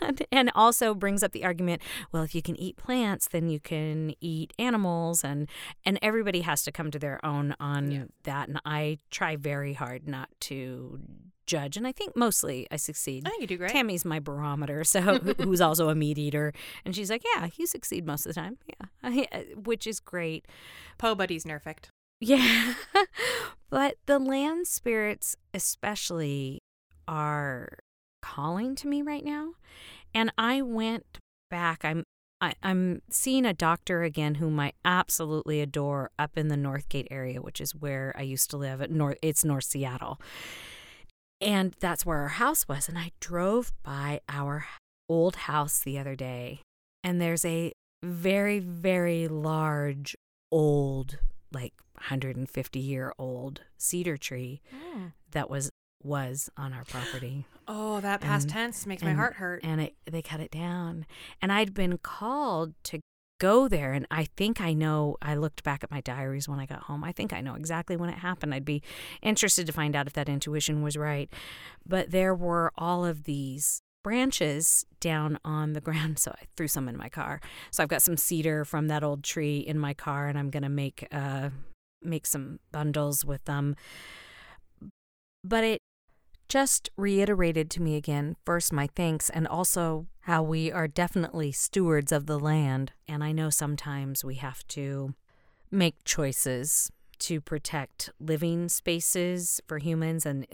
and, 0.00 0.24
and 0.30 0.52
also 0.54 0.94
brings 0.94 1.22
up 1.24 1.32
the 1.32 1.44
argument 1.44 1.82
well 2.12 2.22
if 2.22 2.34
you 2.34 2.42
can 2.42 2.54
eat 2.60 2.76
plants 2.76 3.26
then 3.28 3.48
you 3.48 3.58
can 3.60 4.12
eat 4.20 4.52
animals 4.58 5.24
and 5.24 5.48
and 5.84 5.98
everybody 6.02 6.42
has 6.42 6.62
to 6.62 6.70
come 6.72 6.90
to 6.90 6.98
their 6.98 7.24
own 7.24 7.54
on 7.60 7.90
Yeah. 7.90 8.04
that 8.24 8.48
and 8.48 8.60
i 8.64 8.98
try 9.10 9.36
very 9.36 9.72
hard 9.74 10.06
not 10.08 10.28
to 10.40 11.00
judge 11.46 11.76
and 11.76 11.86
i 11.86 11.92
think 11.92 12.16
mostly 12.16 12.66
i 12.70 12.76
succeed 12.76 13.26
I 13.26 13.30
think 13.30 13.42
you 13.42 13.46
do 13.48 13.56
great. 13.58 13.70
tammy's 13.70 14.04
my 14.04 14.18
barometer 14.20 14.82
so 14.84 15.00
who's 15.38 15.60
also 15.60 15.88
a 15.88 15.94
meat 15.94 16.18
eater 16.18 16.52
and 16.84 16.94
she's 16.94 17.10
like 17.10 17.22
yeah 17.34 17.48
you 17.56 17.66
succeed 17.66 18.06
most 18.06 18.26
of 18.26 18.34
the 18.34 18.40
time 18.40 18.58
yeah 18.66 19.26
uh, 19.32 19.38
which 19.64 19.86
is 19.86 19.98
great 20.00 20.46
Poe 20.98 21.14
Buddy's 21.14 21.44
nerfect. 21.44 21.86
Yeah. 22.20 22.74
but 23.70 23.96
the 24.06 24.18
land 24.18 24.66
spirits, 24.66 25.36
especially, 25.54 26.60
are 27.08 27.78
calling 28.22 28.74
to 28.76 28.86
me 28.86 29.02
right 29.02 29.24
now. 29.24 29.54
And 30.14 30.32
I 30.38 30.62
went 30.62 31.18
back. 31.50 31.84
I'm. 31.84 32.04
I, 32.42 32.54
I'm 32.62 33.02
seeing 33.10 33.44
a 33.44 33.52
doctor 33.52 34.02
again 34.02 34.36
whom 34.36 34.58
I 34.58 34.72
absolutely 34.82 35.60
adore 35.60 36.10
up 36.18 36.38
in 36.38 36.48
the 36.48 36.56
Northgate 36.56 37.08
area, 37.10 37.42
which 37.42 37.60
is 37.60 37.74
where 37.74 38.14
I 38.16 38.22
used 38.22 38.48
to 38.50 38.56
live 38.56 38.80
at 38.80 38.90
North. 38.90 39.18
It's 39.20 39.44
North 39.44 39.64
Seattle, 39.64 40.18
and 41.38 41.76
that's 41.80 42.06
where 42.06 42.16
our 42.16 42.28
house 42.28 42.66
was. 42.66 42.88
And 42.88 42.96
I 42.96 43.10
drove 43.20 43.74
by 43.82 44.20
our 44.26 44.64
old 45.06 45.36
house 45.36 45.80
the 45.80 45.98
other 45.98 46.16
day, 46.16 46.60
and 47.04 47.20
there's 47.20 47.44
a 47.44 47.72
very, 48.02 48.58
very 48.58 49.28
large, 49.28 50.16
old, 50.50 51.18
like 51.52 51.74
150 52.00 52.78
year 52.78 53.12
old 53.18 53.60
cedar 53.78 54.16
tree 54.16 54.60
that 55.32 55.48
was 55.50 55.70
was 56.02 56.48
on 56.56 56.72
our 56.72 56.84
property 56.84 57.44
Oh, 57.68 58.00
that 58.00 58.20
past 58.20 58.44
And- 58.44 58.52
tense 58.52 58.86
makes 58.86 59.02
my 59.02 59.12
heart 59.12 59.34
hurt. 59.34 59.60
and 59.62 59.80
it 59.80 59.94
they 60.10 60.22
cut 60.22 60.40
it 60.40 60.50
down 60.50 61.04
and 61.42 61.52
i'd 61.52 61.74
been 61.74 61.98
called 61.98 62.72
to 62.84 63.00
go 63.38 63.68
there 63.68 63.94
and 63.94 64.06
I 64.10 64.24
think 64.36 64.60
I 64.60 64.74
know 64.74 65.16
I 65.22 65.34
looked 65.34 65.62
back 65.64 65.82
at 65.82 65.90
my 65.90 66.02
diaries 66.02 66.46
when 66.46 66.60
I 66.60 66.66
got 66.66 66.82
home. 66.82 67.02
I 67.02 67.10
think 67.12 67.32
I 67.32 67.40
know 67.40 67.54
exactly 67.54 67.96
when 67.96 68.10
it 68.10 68.18
happened. 68.18 68.52
I'd 68.52 68.66
be 68.66 68.82
interested 69.22 69.66
to 69.66 69.72
find 69.72 69.96
out 69.96 70.06
if 70.06 70.12
that 70.12 70.28
intuition 70.28 70.82
was 70.82 70.94
right. 70.98 71.32
But 71.86 72.10
there 72.10 72.34
were 72.34 72.70
all 72.76 73.02
of 73.06 73.24
these 73.24 73.80
branches 74.04 74.84
down 75.00 75.38
on 75.42 75.72
the 75.72 75.80
ground 75.88 76.18
so 76.18 76.32
I 76.32 76.44
threw 76.54 76.68
some 76.68 76.86
in 76.86 76.98
my 76.98 77.08
car. 77.08 77.40
So 77.70 77.82
I've 77.82 77.88
got 77.88 78.02
some 78.02 78.18
cedar 78.18 78.66
from 78.66 78.88
that 78.88 79.02
old 79.02 79.24
tree 79.24 79.60
in 79.60 79.78
my 79.78 79.94
car 79.94 80.26
and 80.28 80.38
I'm 80.38 80.50
going 80.50 80.62
to 80.64 80.68
make 80.68 81.08
uh 81.10 81.48
make 82.02 82.26
some 82.26 82.60
bundles 82.72 83.24
with 83.24 83.44
them. 83.44 83.76
But 85.44 85.64
it 85.64 85.80
just 86.48 86.90
reiterated 86.96 87.70
to 87.70 87.80
me 87.80 87.96
again 87.96 88.34
first 88.44 88.72
my 88.72 88.88
thanks 88.96 89.30
and 89.30 89.46
also 89.46 90.06
how 90.22 90.42
we 90.42 90.70
are 90.70 90.88
definitely 90.88 91.52
stewards 91.52 92.12
of 92.12 92.26
the 92.26 92.38
land. 92.38 92.92
And 93.08 93.22
I 93.22 93.32
know 93.32 93.50
sometimes 93.50 94.24
we 94.24 94.34
have 94.36 94.66
to 94.68 95.14
make 95.70 96.04
choices 96.04 96.90
to 97.20 97.40
protect 97.40 98.10
living 98.18 98.68
spaces 98.68 99.60
for 99.66 99.78
humans 99.78 100.26
and 100.26 100.46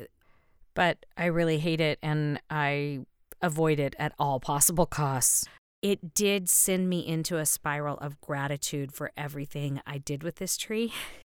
but 0.75 1.07
I 1.17 1.27
really 1.27 1.59
hate 1.59 1.81
it 1.81 1.99
and 2.03 2.39
I 2.51 3.07
avoid 3.41 3.81
it 3.81 3.95
at 3.99 4.13
all 4.19 4.39
possible 4.41 4.85
costs. 4.85 5.47
It 5.81 6.15
did 6.15 6.51
send 6.51 6.91
me 6.91 7.07
into 7.07 7.39
a 7.39 7.47
spiral 7.47 7.97
of 7.99 8.21
gratitude 8.21 8.93
for 8.93 9.11
everything 9.17 9.81
I 9.87 9.99
did 9.99 10.23
with 10.23 10.37
this 10.37 10.57
tree. 10.57 10.93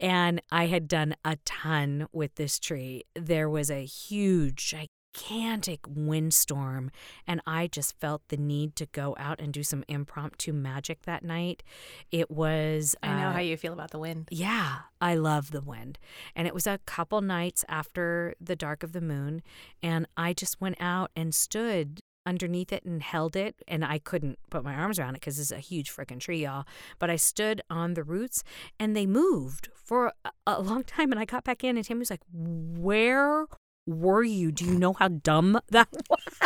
and 0.00 0.42
I 0.50 0.66
had 0.66 0.88
done 0.88 1.14
a 1.24 1.36
ton 1.44 2.06
with 2.12 2.34
this 2.34 2.58
tree. 2.58 3.04
There 3.14 3.48
was 3.48 3.70
a 3.70 3.84
huge, 3.84 4.74
gigantic 5.14 5.80
windstorm, 5.88 6.90
and 7.26 7.40
I 7.46 7.66
just 7.66 7.98
felt 8.00 8.22
the 8.28 8.36
need 8.36 8.76
to 8.76 8.86
go 8.86 9.14
out 9.18 9.40
and 9.40 9.52
do 9.52 9.62
some 9.62 9.84
impromptu 9.88 10.52
magic 10.52 11.02
that 11.02 11.24
night. 11.24 11.62
It 12.10 12.30
was. 12.30 12.96
I 13.02 13.08
know 13.20 13.28
uh, 13.28 13.32
how 13.32 13.40
you 13.40 13.56
feel 13.56 13.72
about 13.72 13.90
the 13.90 13.98
wind. 13.98 14.28
yeah, 14.30 14.78
I 15.00 15.14
love 15.14 15.50
the 15.50 15.60
wind. 15.60 15.98
And 16.34 16.46
it 16.46 16.54
was 16.54 16.66
a 16.66 16.80
couple 16.86 17.20
nights 17.20 17.64
after 17.68 18.34
the 18.40 18.56
dark 18.56 18.82
of 18.82 18.92
the 18.92 19.00
moon, 19.00 19.42
and 19.82 20.06
I 20.16 20.32
just 20.32 20.60
went 20.60 20.76
out 20.80 21.10
and 21.14 21.34
stood 21.34 22.00
underneath 22.24 22.72
it 22.72 22.84
and 22.84 23.02
held 23.02 23.34
it 23.36 23.56
and 23.66 23.84
I 23.84 23.98
couldn't 23.98 24.38
put 24.50 24.64
my 24.64 24.74
arms 24.74 24.98
around 24.98 25.16
it 25.16 25.22
cuz 25.22 25.38
it's 25.38 25.50
a 25.50 25.58
huge 25.58 25.90
freaking 25.90 26.20
tree 26.20 26.42
y'all. 26.42 26.64
But 26.98 27.10
I 27.10 27.16
stood 27.16 27.62
on 27.68 27.94
the 27.94 28.04
roots 28.04 28.44
and 28.78 28.96
they 28.96 29.06
moved 29.06 29.68
for 29.74 30.12
a, 30.24 30.32
a 30.46 30.60
long 30.60 30.84
time 30.84 31.10
and 31.10 31.20
I 31.20 31.24
got 31.24 31.44
back 31.44 31.64
in 31.64 31.76
and 31.76 31.84
Tammy 31.84 32.00
was 32.00 32.10
like 32.10 32.22
where 32.32 33.46
were 33.86 34.22
you? 34.22 34.52
Do 34.52 34.64
you 34.64 34.78
know 34.78 34.92
how 34.92 35.08
dumb 35.08 35.60
that 35.70 35.88
was 36.10 36.38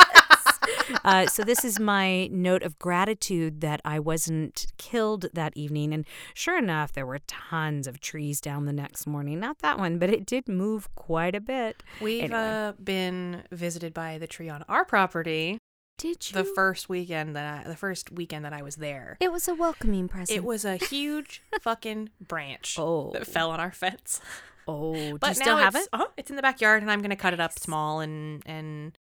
uh, 1.05 1.27
so 1.27 1.43
this 1.45 1.65
is 1.65 1.79
my 1.81 2.27
note 2.29 2.63
of 2.63 2.79
gratitude 2.79 3.61
that 3.61 3.81
I 3.85 3.99
wasn't 3.99 4.67
killed 4.79 5.27
that 5.33 5.57
evening. 5.57 5.93
And 5.93 6.05
sure 6.35 6.59
enough, 6.59 6.93
there 6.93 7.07
were 7.07 7.19
tons 7.27 7.87
of 7.87 8.01
trees 8.01 8.41
down 8.41 8.65
the 8.67 8.73
next 8.73 9.07
morning. 9.07 9.41
Not 9.41 9.59
that 9.61 9.79
one, 9.79 9.99
but 9.99 10.11
it 10.11 10.27
did 10.27 10.49
move 10.49 10.95
quite 10.95 11.35
a 11.35 11.41
bit. 11.41 11.83
We've 12.01 12.25
Anyway. 12.25 12.39
uh, 12.39 12.73
been 12.83 13.43
visited 13.53 13.93
by 13.95 14.19
the 14.19 14.27
tree 14.27 14.49
on 14.49 14.65
our 14.69 14.85
property 14.85 15.59
Did 15.99 16.31
you? 16.31 16.35
the 16.35 16.45
first 16.45 16.89
weekend 16.89 17.37
that 17.37 17.67
I, 17.67 17.69
the 17.69 17.77
first 17.77 18.11
weekend 18.13 18.45
that 18.45 18.53
I 18.53 18.63
was 18.63 18.77
there. 18.77 19.17
it 19.21 19.33
was 19.33 19.49
a 19.49 19.55
welcoming 19.55 20.09
present. 20.09 20.37
It 20.37 20.45
was 20.45 20.65
a 20.65 20.77
huge 20.77 21.43
fucking 21.63 22.11
branch 22.21 22.77
Oh. 22.79 23.11
that 23.13 23.27
fell 23.27 23.51
on 23.51 23.61
our 23.61 23.73
fence. 23.73 24.21
Oh, 24.69 24.95
do 24.95 25.19
But 25.19 25.29
you 25.29 25.35
still 25.35 25.57
have 25.59 25.77
it's, 25.77 25.85
it? 25.85 25.91
Uh-huh, 25.93 26.09
it's 26.17 26.29
in 26.31 26.35
the 26.37 26.43
backyard, 26.43 26.83
and 26.83 26.91
I'm 26.91 27.01
gonna 27.01 27.15
cut 27.15 27.33
it 27.33 27.39
up 27.41 27.57
small 27.59 28.01
and 28.01 28.43
and 28.47 28.99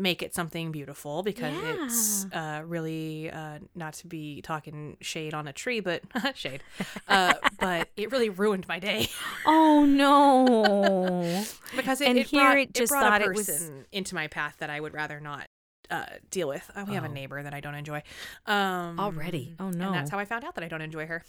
make 0.00 0.22
it 0.22 0.32
something 0.34 0.70
beautiful 0.70 1.22
because 1.24 1.54
it's 1.64 2.26
uh, 2.32 2.62
really 2.64 3.30
uh, 3.30 3.58
not 3.74 3.94
to 3.94 4.06
be 4.06 4.40
talking 4.42 4.96
shade 5.00 5.34
on 5.34 5.48
a 5.48 5.52
tree, 5.52 5.80
but 5.80 6.02
shade. 6.34 6.62
Uh, 7.08 7.34
but 7.58 7.88
it 7.96 8.12
really 8.12 8.28
ruined 8.28 8.66
my 8.68 8.78
day 8.78 9.08
Oh 9.44 9.84
no. 9.84 11.44
because 11.76 12.00
it, 12.00 12.08
And 12.08 12.18
it 12.18 12.26
here 12.28 12.40
brought, 12.42 12.58
it 12.58 12.74
just 12.74 12.90
brought 12.90 13.02
thought 13.02 13.22
a 13.22 13.24
it 13.30 13.34
was- 13.34 13.46
person 13.46 13.86
into 13.92 14.14
my 14.14 14.28
path 14.28 14.56
that 14.58 14.70
I 14.70 14.78
would 14.80 14.94
rather 14.94 15.18
not 15.20 15.46
uh, 15.90 16.04
deal 16.30 16.46
with. 16.48 16.70
Uh, 16.76 16.84
we 16.86 16.94
have 16.94 17.04
a 17.04 17.08
Oh. 17.08 17.12
neighbor 17.12 17.42
that 17.42 17.54
I 17.54 17.60
don't 17.60 17.74
enjoy. 17.74 18.02
Um, 18.46 19.00
Already? 19.00 19.54
Oh, 19.58 19.70
no. 19.70 19.86
And 19.86 19.94
that's 19.94 20.10
how 20.10 20.18
I 20.18 20.26
found 20.26 20.44
out 20.44 20.54
that 20.56 20.62
I 20.62 20.68
don't 20.68 20.82
enjoy 20.82 21.06
her. 21.06 21.24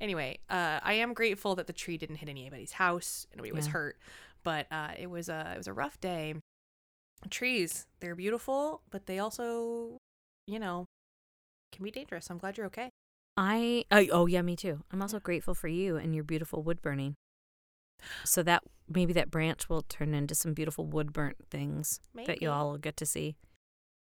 Anyway, 0.00 0.38
uh, 0.48 0.80
I 0.82 0.94
am 0.94 1.14
grateful 1.14 1.54
that 1.56 1.66
the 1.66 1.72
tree 1.72 1.96
didn't 1.98 2.16
hit 2.16 2.28
anybody's 2.28 2.72
house. 2.72 3.26
Nobody 3.34 3.52
was 3.52 3.68
hurt, 3.68 3.96
but 4.42 4.66
uh, 4.70 4.88
it 4.98 5.08
was 5.10 5.28
a 5.28 5.52
it 5.54 5.58
was 5.58 5.66
a 5.66 5.72
rough 5.72 6.00
day. 6.00 6.34
Trees, 7.28 7.86
they're 8.00 8.14
beautiful, 8.14 8.80
but 8.90 9.06
they 9.06 9.18
also, 9.18 9.98
you 10.46 10.58
know, 10.58 10.86
can 11.72 11.84
be 11.84 11.90
dangerous. 11.90 12.30
I'm 12.30 12.38
glad 12.38 12.56
you're 12.56 12.66
okay. 12.66 12.90
I 13.36 13.84
oh, 13.90 14.06
oh 14.12 14.26
yeah, 14.26 14.42
me 14.42 14.56
too. 14.56 14.82
I'm 14.92 15.02
also 15.02 15.20
grateful 15.20 15.54
for 15.54 15.68
you 15.68 15.96
and 15.96 16.14
your 16.14 16.24
beautiful 16.24 16.62
wood 16.62 16.80
burning. 16.82 17.14
So 18.24 18.42
that 18.44 18.62
maybe 18.88 19.12
that 19.12 19.30
branch 19.30 19.68
will 19.68 19.82
turn 19.82 20.14
into 20.14 20.34
some 20.34 20.54
beautiful 20.54 20.86
wood 20.86 21.12
burnt 21.12 21.36
things 21.50 22.00
that 22.26 22.40
you 22.42 22.50
all 22.50 22.70
will 22.70 22.78
get 22.78 22.96
to 22.98 23.06
see. 23.06 23.36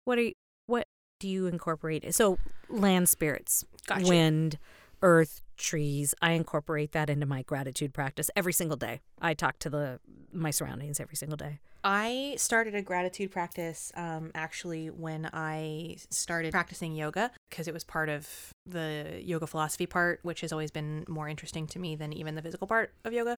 What 0.05 0.17
are 0.17 0.23
you, 0.23 0.33
what 0.65 0.87
do 1.19 1.27
you 1.27 1.47
incorporate? 1.47 2.13
So 2.13 2.37
land 2.69 3.07
spirits, 3.09 3.63
Gotcha. 3.87 4.07
wind, 4.07 4.57
earth, 5.05 5.41
trees. 5.55 6.13
I 6.21 6.31
incorporate 6.31 6.91
that 6.93 7.09
into 7.09 7.25
my 7.25 7.43
gratitude 7.43 7.93
practice 7.93 8.29
every 8.35 8.51
single 8.51 8.75
day. 8.75 9.01
I 9.21 9.33
talk 9.35 9.59
to 9.59 9.69
the 9.69 9.99
my 10.33 10.51
surroundings 10.51 10.99
every 10.99 11.15
single 11.15 11.37
day. 11.37 11.59
I 11.83 12.33
started 12.37 12.73
a 12.73 12.81
gratitude 12.81 13.31
practice 13.31 13.91
um, 13.95 14.31
actually 14.33 14.89
when 14.89 15.29
I 15.31 15.97
started 16.09 16.51
practicing 16.51 16.95
yoga 16.95 17.31
because 17.49 17.67
it 17.67 17.73
was 17.73 17.83
part 17.83 18.09
of 18.09 18.27
the 18.65 19.21
yoga 19.21 19.45
philosophy 19.45 19.85
part, 19.85 20.19
which 20.23 20.41
has 20.41 20.51
always 20.51 20.71
been 20.71 21.05
more 21.07 21.29
interesting 21.29 21.67
to 21.67 21.79
me 21.79 21.95
than 21.95 22.11
even 22.11 22.33
the 22.33 22.41
physical 22.41 22.67
part 22.67 22.91
of 23.05 23.13
yoga 23.13 23.35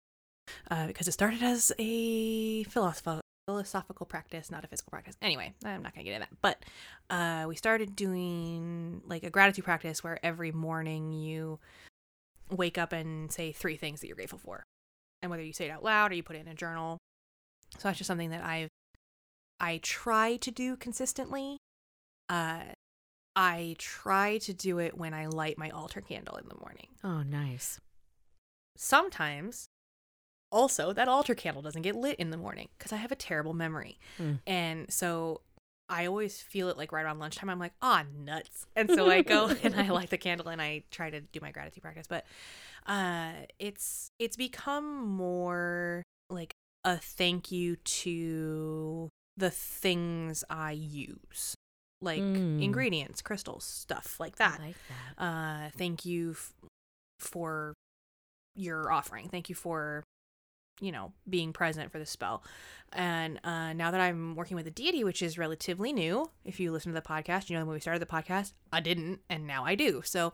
uh, 0.72 0.88
because 0.88 1.08
it 1.08 1.12
started 1.12 1.44
as 1.44 1.74
a 1.78 2.64
philosoph- 2.64 3.20
philosophical 3.48 4.06
practice, 4.06 4.52
not 4.52 4.64
a 4.64 4.68
physical 4.68 4.92
practice. 4.92 5.16
Anyway, 5.22 5.54
I'm 5.64 5.82
not 5.82 5.96
going 5.96 6.06
to 6.06 6.12
get 6.12 6.16
into 6.16 6.28
that. 6.30 6.38
But 6.42 6.64
uh, 7.10 7.46
we 7.48 7.56
started 7.56 7.96
doing 7.96 9.02
like 9.08 9.24
a 9.24 9.30
gratitude 9.30 9.64
practice 9.66 10.04
where 10.04 10.24
every 10.24 10.52
morning 10.52 11.14
you 11.14 11.60
wake 12.52 12.78
up 12.78 12.92
and 12.92 13.32
say 13.32 13.52
three 13.54 13.78
things 13.78 14.02
that 14.02 14.08
you're 14.08 14.16
grateful 14.18 14.40
for. 14.40 14.64
And 15.22 15.32
whether 15.32 15.44
you 15.44 15.54
say 15.54 15.66
it 15.66 15.72
out 15.72 15.84
loud 15.84 16.12
or 16.12 16.16
you 16.16 16.24
put 16.24 16.36
it 16.36 16.46
in 16.46 16.48
a 16.48 16.54
journal, 16.54 16.98
so 17.78 17.88
that's 17.88 17.98
just 17.98 18.08
something 18.08 18.30
that 18.30 18.44
I've 18.44 18.70
I 19.60 19.80
try 19.82 20.38
to 20.38 20.52
do 20.52 20.76
consistently. 20.78 21.58
Uh 22.30 22.62
I 23.36 23.76
try 23.78 24.40
to 24.40 24.54
do 24.54 24.80
it 24.80 24.98
when 24.98 25.14
I 25.14 25.28
light 25.28 25.58
my 25.58 25.70
altar 25.70 26.02
candle 26.02 26.38
in 26.38 26.48
the 26.48 26.60
morning. 26.60 26.88
Oh, 27.04 27.22
nice. 27.22 27.80
Sometimes 28.76 29.68
also 30.52 30.94
that 30.94 31.08
altar 31.08 31.36
candle 31.36 31.62
doesn't 31.62 31.82
get 31.82 31.96
lit 31.96 32.18
in 32.18 32.30
the 32.30 32.38
morning 32.38 32.70
cuz 32.80 32.92
I 32.94 32.98
have 32.98 33.12
a 33.12 33.16
terrible 33.16 33.54
memory. 33.54 34.00
Hmm. 34.18 34.36
And 34.46 34.92
so 34.94 35.42
I 35.90 36.06
always 36.06 36.42
feel 36.42 36.68
it 36.70 36.78
like 36.78 36.92
right 36.92 37.04
around 37.06 37.20
lunchtime. 37.20 37.50
I'm 37.50 37.60
like, 37.60 37.74
ah, 37.82 38.04
nuts. 38.14 38.66
And 38.76 38.90
so 38.92 39.10
I 39.10 39.22
go 39.22 39.48
and 39.64 39.74
I 39.76 39.88
light 39.90 40.10
the 40.10 40.18
candle 40.18 40.50
and 40.50 40.62
I 40.62 40.84
try 40.92 41.10
to 41.10 41.22
do 41.22 41.40
my 41.42 41.52
gratitude 41.52 41.82
practice. 41.84 42.08
But 42.08 42.26
uh 42.86 43.32
it's 43.60 44.10
it's 44.20 44.36
become 44.38 45.06
more 45.08 46.04
like 46.30 46.54
a 46.84 46.98
thank 46.98 47.52
you 47.52 47.76
to 47.78 49.10
the 49.36 49.50
things 49.50 50.44
I 50.50 50.72
use. 50.72 51.56
Like 52.02 52.22
Mm. 52.22 52.62
ingredients, 52.62 53.22
crystals, 53.22 53.64
stuff 53.64 54.20
like 54.20 54.36
that. 54.38 54.60
like 54.62 54.76
that. 54.88 55.24
Uh 55.24 55.70
thank 55.78 56.06
you 56.06 56.32
f- 56.32 56.54
for 57.20 57.74
your 58.56 58.92
offering. 58.92 59.30
Thank 59.30 59.50
you 59.50 59.56
for 59.56 60.04
you 60.80 60.92
know 60.92 61.12
being 61.30 61.52
present 61.54 61.92
for 61.92 62.00
the 62.00 62.06
spell 62.06 62.44
and 62.94 63.40
uh, 63.44 63.74
now 63.74 63.90
that 63.92 64.00
i'm 64.00 64.36
working 64.36 64.56
with 64.56 64.68
a 64.68 64.72
deity 64.72 65.04
which 65.04 65.22
is 65.22 65.38
relatively 65.38 65.92
new 65.92 66.30
if 66.46 66.60
you 66.60 66.72
listen 66.72 66.94
to 66.94 67.00
the 67.00 67.06
podcast 67.08 67.50
you 67.50 67.58
know 67.58 67.66
when 67.66 67.74
we 67.74 67.80
started 67.80 68.00
the 68.02 68.06
podcast 68.06 68.54
i 68.72 68.80
didn't 68.80 69.20
and 69.30 69.48
now 69.48 69.66
i 69.66 69.76
do 69.76 70.02
so 70.06 70.34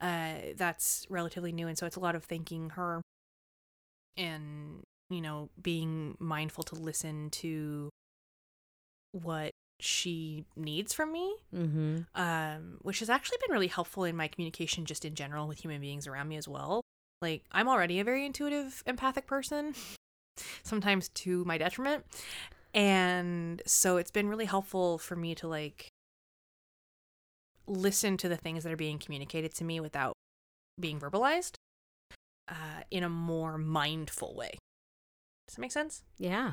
uh, 0.00 0.32
that's 0.56 1.06
relatively 1.10 1.52
new 1.52 1.68
and 1.68 1.76
so 1.76 1.86
it's 1.86 1.96
a 1.96 2.00
lot 2.00 2.14
of 2.14 2.24
thanking 2.24 2.70
her 2.70 3.02
and 4.16 4.82
you 5.10 5.20
know 5.20 5.48
being 5.62 6.16
mindful 6.18 6.64
to 6.64 6.74
listen 6.74 7.30
to 7.30 7.88
what 9.12 9.50
she 9.80 10.44
needs 10.56 10.92
from 10.92 11.12
me 11.12 11.34
Mm-hmm. 11.54 11.98
um, 12.14 12.78
which 12.82 13.00
has 13.00 13.10
actually 13.10 13.38
been 13.46 13.52
really 13.52 13.66
helpful 13.66 14.04
in 14.04 14.16
my 14.16 14.28
communication 14.28 14.84
just 14.86 15.04
in 15.04 15.14
general 15.14 15.46
with 15.48 15.58
human 15.62 15.80
beings 15.80 16.06
around 16.06 16.28
me 16.28 16.36
as 16.36 16.48
well. 16.48 16.80
Like, 17.22 17.44
I'm 17.52 17.68
already 17.68 18.00
a 18.00 18.04
very 18.04 18.26
intuitive, 18.26 18.82
empathic 18.86 19.26
person, 19.26 19.74
sometimes 20.64 21.08
to 21.10 21.44
my 21.44 21.56
detriment. 21.56 22.04
And 22.74 23.62
so 23.66 23.96
it's 23.96 24.10
been 24.10 24.28
really 24.28 24.46
helpful 24.46 24.98
for 24.98 25.14
me 25.14 25.34
to 25.36 25.46
like 25.48 25.88
listen 27.66 28.16
to 28.18 28.28
the 28.28 28.36
things 28.36 28.64
that 28.64 28.72
are 28.72 28.76
being 28.76 28.98
communicated 28.98 29.54
to 29.54 29.64
me 29.64 29.78
without 29.80 30.14
being 30.80 30.98
verbalized 30.98 31.54
uh, 32.48 32.82
in 32.90 33.02
a 33.04 33.08
more 33.08 33.56
mindful 33.58 34.34
way. 34.34 34.58
Does 35.46 35.56
that 35.56 35.60
make 35.60 35.72
sense? 35.72 36.02
Yeah. 36.18 36.52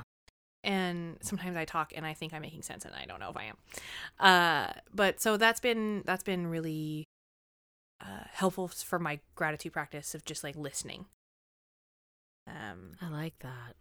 and 0.63 1.17
sometimes 1.21 1.55
I 1.55 1.63
talk 1.65 1.93
and 1.95 2.05
I 2.05 2.13
think 2.13 2.33
I'm 2.33 2.41
making 2.41 2.63
sense 2.63 2.83
and 2.85 2.93
I 2.93 3.05
don't 3.05 3.19
know 3.21 3.29
if 3.29 3.37
I 3.37 3.45
am. 3.45 3.57
Uh, 4.19 4.73
but 4.93 5.21
so 5.21 5.37
that's 5.37 5.61
been 5.61 6.03
that's 6.05 6.23
been 6.23 6.47
really 6.47 7.05
uh, 8.01 8.23
helpful 8.31 8.67
for 8.67 8.99
my 8.99 9.19
gratitude 9.35 9.73
practice 9.73 10.13
of 10.15 10.25
just 10.25 10.43
like 10.43 10.55
listening. 10.55 11.05
Um, 12.47 12.93
I 13.01 13.09
like 13.09 13.37
that. 13.39 13.75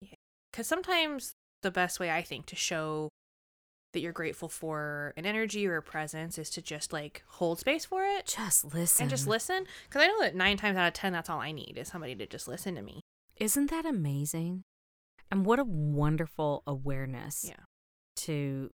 Yeah, 0.00 0.14
because 0.50 0.66
sometimes 0.66 1.32
the 1.62 1.70
best 1.70 1.98
way 1.98 2.10
I 2.10 2.22
think 2.22 2.46
to 2.46 2.56
show 2.56 3.08
that 3.92 4.00
you're 4.00 4.12
grateful 4.12 4.48
for 4.48 5.12
an 5.16 5.26
energy 5.26 5.66
or 5.66 5.76
a 5.76 5.82
presence 5.82 6.38
is 6.38 6.48
to 6.50 6.62
just 6.62 6.92
like 6.92 7.22
hold 7.26 7.58
space 7.58 7.84
for 7.84 8.04
it 8.04 8.26
Just 8.26 8.74
listen. 8.74 9.02
and 9.02 9.10
just 9.10 9.26
listen. 9.26 9.66
Because 9.88 10.02
I 10.02 10.06
know 10.06 10.20
that 10.20 10.34
nine 10.34 10.56
times 10.56 10.78
out 10.78 10.86
of 10.88 10.94
ten, 10.94 11.12
that's 11.12 11.28
all 11.28 11.40
I 11.40 11.52
need 11.52 11.74
is 11.76 11.88
somebody 11.88 12.14
to 12.14 12.26
just 12.26 12.48
listen 12.48 12.74
to 12.76 12.82
me. 12.82 13.00
Isn't 13.36 13.70
that 13.70 13.84
amazing? 13.84 14.62
And 15.30 15.44
what 15.44 15.58
a 15.58 15.64
wonderful 15.64 16.62
awareness 16.66 17.44
Yeah. 17.48 17.64
to 18.16 18.70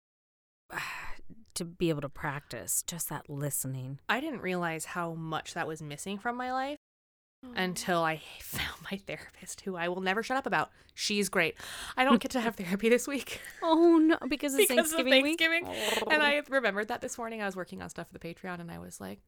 to 1.59 1.65
be 1.65 1.89
able 1.91 2.01
to 2.01 2.09
practice 2.09 2.83
just 2.87 3.09
that 3.11 3.29
listening. 3.29 4.01
I 4.09 4.21
didn't 4.21 4.41
realize 4.41 4.87
how 4.87 5.15
much 5.15 5.55
that 5.55 5.67
was 5.69 5.83
missing 5.83 6.19
from 6.19 6.37
my 6.37 6.53
life 6.53 6.79
until 7.55 8.03
I 8.03 8.21
found 8.41 8.75
my 8.91 8.99
therapist, 8.99 9.61
who 9.63 9.77
I 9.77 9.89
will 9.89 10.01
never 10.01 10.23
shut 10.23 10.37
up 10.37 10.47
about. 10.47 10.71
She's 10.95 11.29
great. 11.29 11.55
I 11.97 12.05
don't 12.07 12.21
get 12.21 12.31
to 12.33 12.41
have 12.41 12.57
therapy 12.57 12.89
this 12.89 13.07
week 13.07 13.41
Oh 13.63 13.99
no, 13.99 14.17
because 14.29 14.55
it's 14.55 14.69
because 14.69 14.91
Thanksgiving, 14.93 15.21
of 15.21 15.23
week. 15.23 15.39
Thanksgiving. 15.39 16.13
And 16.13 16.23
I 16.23 16.43
remembered 16.49 16.89
that 16.89 17.01
this 17.01 17.19
morning. 17.19 17.43
I 17.43 17.47
was 17.47 17.57
working 17.57 17.83
on 17.83 17.91
stuff 17.91 18.09
for 18.09 18.19
the 18.19 18.21
Patreon, 18.21 18.61
and 18.61 18.71
I 18.71 18.79
was 18.79 19.01
like, 19.01 19.21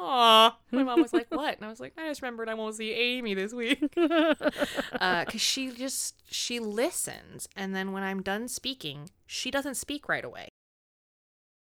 "Aw." 0.00 0.56
My 0.70 0.82
mom 0.82 1.00
was 1.00 1.12
like, 1.12 1.26
"What?" 1.30 1.56
And 1.56 1.64
I 1.64 1.68
was 1.68 1.80
like, 1.80 1.94
"I 1.96 2.08
just 2.08 2.22
remembered 2.22 2.48
I 2.48 2.54
won't 2.54 2.74
see 2.74 2.92
Amy 2.92 3.34
this 3.34 3.52
week." 3.52 3.94
Uh, 3.96 5.24
because 5.24 5.40
she 5.40 5.70
just 5.70 6.22
she 6.30 6.58
listens 6.58 7.48
and 7.56 7.74
then 7.74 7.92
when 7.92 8.02
i'm 8.02 8.22
done 8.22 8.48
speaking 8.48 9.10
she 9.26 9.50
doesn't 9.50 9.74
speak 9.74 10.08
right 10.08 10.24
away 10.24 10.48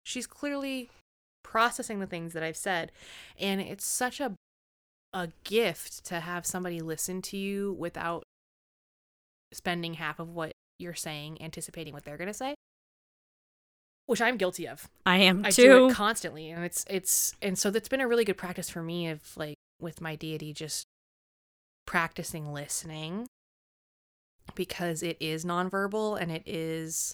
she's 0.06 0.26
clearly 0.26 0.90
processing 1.44 2.00
the 2.00 2.08
things 2.08 2.32
that 2.32 2.44
i've 2.44 2.56
said 2.56 2.92
and 3.38 3.60
it's 3.60 3.86
such 3.86 4.22
a 4.22 4.34
a 5.14 5.30
gift 5.44 6.06
to 6.06 6.22
have 6.22 6.46
somebody 6.46 6.80
listen 6.80 7.22
to 7.22 7.38
you 7.38 7.74
without 7.78 8.24
spending 9.54 9.96
half 9.96 10.20
of 10.20 10.34
what 10.34 10.52
you're 10.80 10.94
saying 10.94 11.38
anticipating 11.42 11.94
what 11.94 12.04
they're 12.04 12.18
going 12.18 12.28
to 12.28 12.34
say 12.34 12.56
which 14.08 14.22
i'm 14.22 14.38
guilty 14.38 14.68
of 14.68 14.88
I 15.06 15.18
am 15.18 15.46
I 15.46 15.52
too. 15.52 15.64
do 15.64 15.88
it 15.90 15.94
constantly, 15.94 16.50
and 16.50 16.64
it's 16.64 16.86
it's 16.90 17.34
and 17.42 17.58
so 17.58 17.72
that's 17.72 17.88
been 17.88 18.02
a 18.02 18.08
really 18.08 18.26
good 18.26 18.38
practice 18.38 18.70
for 18.70 18.84
me 18.84 19.08
of 19.08 19.22
like 19.36 19.56
with 19.80 20.02
my 20.02 20.16
deity, 20.16 20.54
just 20.54 20.86
practicing 21.86 22.54
listening 22.54 23.28
because 24.56 25.02
it 25.04 25.18
is 25.20 25.44
nonverbal 25.46 26.20
and 26.20 26.32
it 26.32 26.44
is 26.46 27.14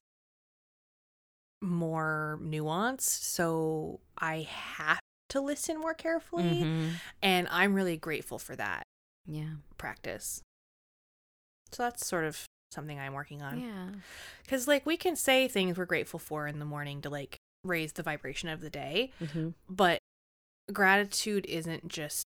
more 1.61 2.39
nuanced. 2.41 3.01
So 3.01 3.99
I 4.17 4.41
have 4.49 4.99
to 5.29 5.39
listen 5.41 5.79
more 5.79 5.93
carefully, 5.93 6.43
Mhm. 6.63 6.93
and 7.21 7.47
I'm 7.49 7.73
really 7.73 7.97
grateful 7.97 8.39
for 8.39 8.55
that 8.55 8.83
Yeah. 9.25 9.55
practice. 9.77 10.41
So 11.71 11.83
that's 11.83 12.05
sort 12.05 12.25
of 12.25 12.45
something 12.73 12.99
I'm 12.99 13.13
working 13.13 13.41
on. 13.41 13.61
Yeah. 13.61 13.91
Because, 14.43 14.67
like, 14.67 14.85
we 14.85 14.97
can 14.97 15.15
say 15.15 15.47
things 15.47 15.77
we're 15.77 15.85
grateful 15.85 16.19
for 16.19 16.47
in 16.47 16.59
the 16.59 16.65
morning 16.65 17.01
to, 17.01 17.09
like, 17.09 17.37
raise 17.63 17.93
the 17.93 18.03
vibration 18.03 18.49
of 18.49 18.59
the 18.61 18.69
day, 18.69 19.11
Mhm. 19.19 19.53
but 19.69 19.99
gratitude 20.71 21.45
isn't 21.45 21.87
just 21.87 22.25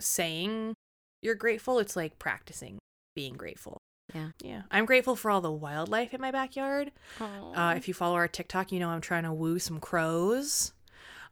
saying 0.00 0.74
you're 1.22 1.34
grateful, 1.34 1.78
it's 1.78 1.96
like 1.96 2.18
practicing 2.18 2.78
being 3.14 3.34
grateful. 3.34 3.78
Yeah. 4.14 4.28
Yeah. 4.42 4.62
I'm 4.70 4.86
grateful 4.86 5.16
for 5.16 5.30
all 5.30 5.40
the 5.40 5.50
wildlife 5.50 6.14
in 6.14 6.20
my 6.20 6.30
backyard. 6.30 6.92
Uh, 7.54 7.74
if 7.76 7.88
you 7.88 7.94
follow 7.94 8.14
our 8.14 8.28
TikTok, 8.28 8.72
you 8.72 8.78
know 8.78 8.88
I'm 8.88 9.00
trying 9.00 9.24
to 9.24 9.32
woo 9.32 9.58
some 9.58 9.80
crows. 9.80 10.72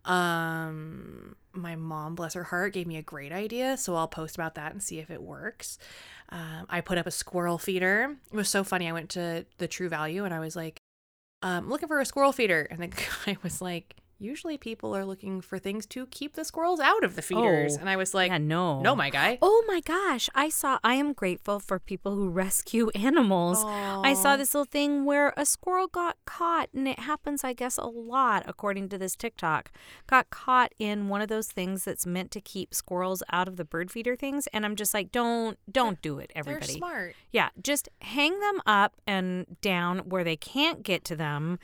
Um, 0.05 1.37
my 1.53 1.77
mom, 1.77 2.15
bless 2.15 2.35
her 2.35 2.45
heart, 2.45 2.75
gave 2.75 2.87
me 2.87 2.97
a 2.97 3.03
great 3.03 3.33
idea, 3.33 3.77
so 3.77 3.95
I'll 3.95 4.09
post 4.09 4.35
about 4.35 4.55
that 4.57 4.73
and 4.73 4.83
see 4.83 4.99
if 4.99 5.11
it 5.11 5.23
works. 5.23 5.79
Um, 6.29 6.67
I 6.69 6.81
put 6.81 6.99
up 6.99 7.07
a 7.07 7.11
squirrel 7.11 7.59
feeder. 7.59 8.17
It 8.33 8.37
was 8.37 8.49
so 8.49 8.65
funny. 8.65 8.89
I 8.89 8.93
went 8.93 9.11
to 9.11 9.47
the 9.59 9.69
True 9.69 9.89
Value 9.89 10.25
and 10.25 10.35
I 10.35 10.41
was 10.41 10.57
like, 10.57 10.79
um, 11.43 11.69
looking 11.69 11.89
for 11.89 12.01
a 12.01 12.07
squirrel 12.07 12.33
feeder, 12.33 12.67
and 12.71 12.81
the 12.81 12.89
guy 13.27 13.37
was 13.43 13.61
like, 13.61 13.97
usually 14.25 14.57
people 14.59 14.97
are 14.97 15.05
looking 15.05 15.41
for 15.41 15.59
things 15.59 15.87
to 15.87 16.07
keep 16.07 16.35
the 16.35 16.45
squirrels 16.45 16.81
out 16.81 17.05
of 17.05 17.15
the 17.17 17.23
feeders, 17.23 17.77
Oh, 17.77 17.81
and 17.81 17.89
I 17.91 17.97
was 17.97 18.15
like, 18.15 18.31
yeah, 18.31 18.39
no. 18.39 18.81
no, 18.81 18.97
my 18.97 19.11
guy. 19.11 19.39
Oh 19.43 19.63
my 19.69 19.81
gosh, 19.81 20.29
I 20.35 20.49
saw 20.49 20.79
I 20.83 20.95
am 20.95 21.13
grateful 21.13 21.61
for 21.61 21.79
people 21.79 22.15
who 22.17 22.29
rescue 22.31 22.89
animals. 22.95 23.63
I 23.65 24.15
saw 24.15 24.37
this 24.37 24.55
little 24.55 24.65
thing 24.65 25.05
where 25.05 25.33
a 25.37 25.45
squirrel 25.45 25.87
got 25.87 26.17
caught 26.25 26.69
and 26.75 26.89
it 26.89 26.99
happens 27.01 27.45
I 27.45 27.53
guess 27.53 27.77
a 27.79 27.87
lot 27.87 28.43
according 28.47 28.89
to 28.91 28.99
this 28.99 29.15
TikTok. 29.15 29.71
Got 30.07 30.31
caught 30.31 30.73
in 30.79 31.09
one 31.09 31.21
of 31.21 31.29
those 31.29 31.49
things 31.49 31.85
that's 31.85 32.07
meant 32.07 32.31
to 32.33 32.41
keep 32.41 32.75
squirrels 32.75 33.23
out 33.31 33.49
of 33.49 33.57
the 33.57 33.65
bird 33.65 33.91
feeder 33.91 34.17
things 34.17 34.47
and 34.53 34.65
I'm 34.65 34.77
just 34.77 34.95
like 34.95 35.13
don't 35.13 35.59
don't 35.71 36.01
do 36.03 36.19
it 36.19 36.31
everybody. 36.35 36.67
They're 36.67 36.77
smart. 36.77 37.15
Yeah, 37.31 37.51
just 37.63 37.89
hang 38.01 38.39
them 38.41 38.61
up 38.67 38.95
and 39.07 39.47
down 39.61 39.99
where 40.09 40.25
they 40.25 40.37
can't 40.37 40.83
get 40.83 41.05
to 41.05 41.17
them. 41.17 41.59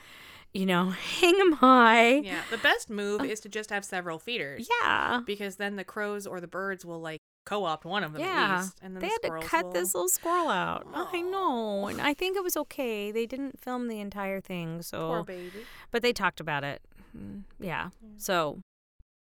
You 0.53 0.65
know, 0.65 0.89
hang 1.19 1.37
them 1.37 1.53
high. 1.53 2.15
Yeah, 2.15 2.41
the 2.49 2.57
best 2.57 2.89
move 2.89 3.23
is 3.23 3.39
to 3.41 3.49
just 3.49 3.69
have 3.69 3.85
several 3.85 4.19
feeders. 4.19 4.67
Yeah. 4.81 5.21
because 5.25 5.55
then 5.55 5.75
the 5.75 5.83
crows 5.83 6.27
or 6.27 6.41
the 6.41 6.47
birds 6.47 6.85
will 6.85 6.99
like 6.99 7.19
co-opt 7.45 7.85
one 7.85 8.03
of 8.03 8.13
them 8.13 8.21
Yeah, 8.21 8.55
at 8.55 8.61
least, 8.61 8.77
and 8.81 8.95
then 8.95 9.01
they 9.01 9.07
the 9.21 9.33
had 9.33 9.41
to 9.41 9.47
cut 9.47 9.65
will... 9.65 9.73
this 9.73 9.95
little 9.95 10.09
squirrel 10.09 10.49
out. 10.49 10.87
I 10.93 11.21
know, 11.21 11.87
and 11.87 12.01
I 12.01 12.13
think 12.13 12.37
it 12.37 12.43
was 12.43 12.57
okay. 12.57 13.11
They 13.11 13.25
didn't 13.25 13.59
film 13.59 13.87
the 13.87 13.99
entire 13.99 14.41
thing, 14.41 14.81
so 14.81 15.07
Poor 15.07 15.23
baby. 15.23 15.65
but 15.89 16.01
they 16.01 16.13
talked 16.13 16.39
about 16.39 16.63
it. 16.63 16.81
Mm, 17.17 17.43
Yeah. 17.59 17.89
So 18.17 18.59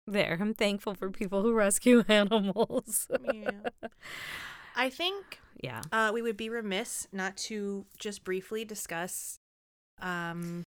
there, 0.06 0.38
I'm 0.40 0.54
thankful 0.54 0.94
for 0.94 1.10
people 1.10 1.42
who 1.42 1.54
rescue 1.54 2.04
animals. 2.10 3.08
Yeah. 3.34 3.52
I 4.76 4.90
think 4.90 5.40
yeah. 5.62 5.82
uh, 5.92 6.12
we 6.14 6.22
would 6.22 6.38
be 6.38 6.50
remiss 6.50 7.08
not 7.12 7.38
to 7.38 7.86
just 7.98 8.24
briefly 8.24 8.66
discuss 8.66 9.38
um, 10.02 10.64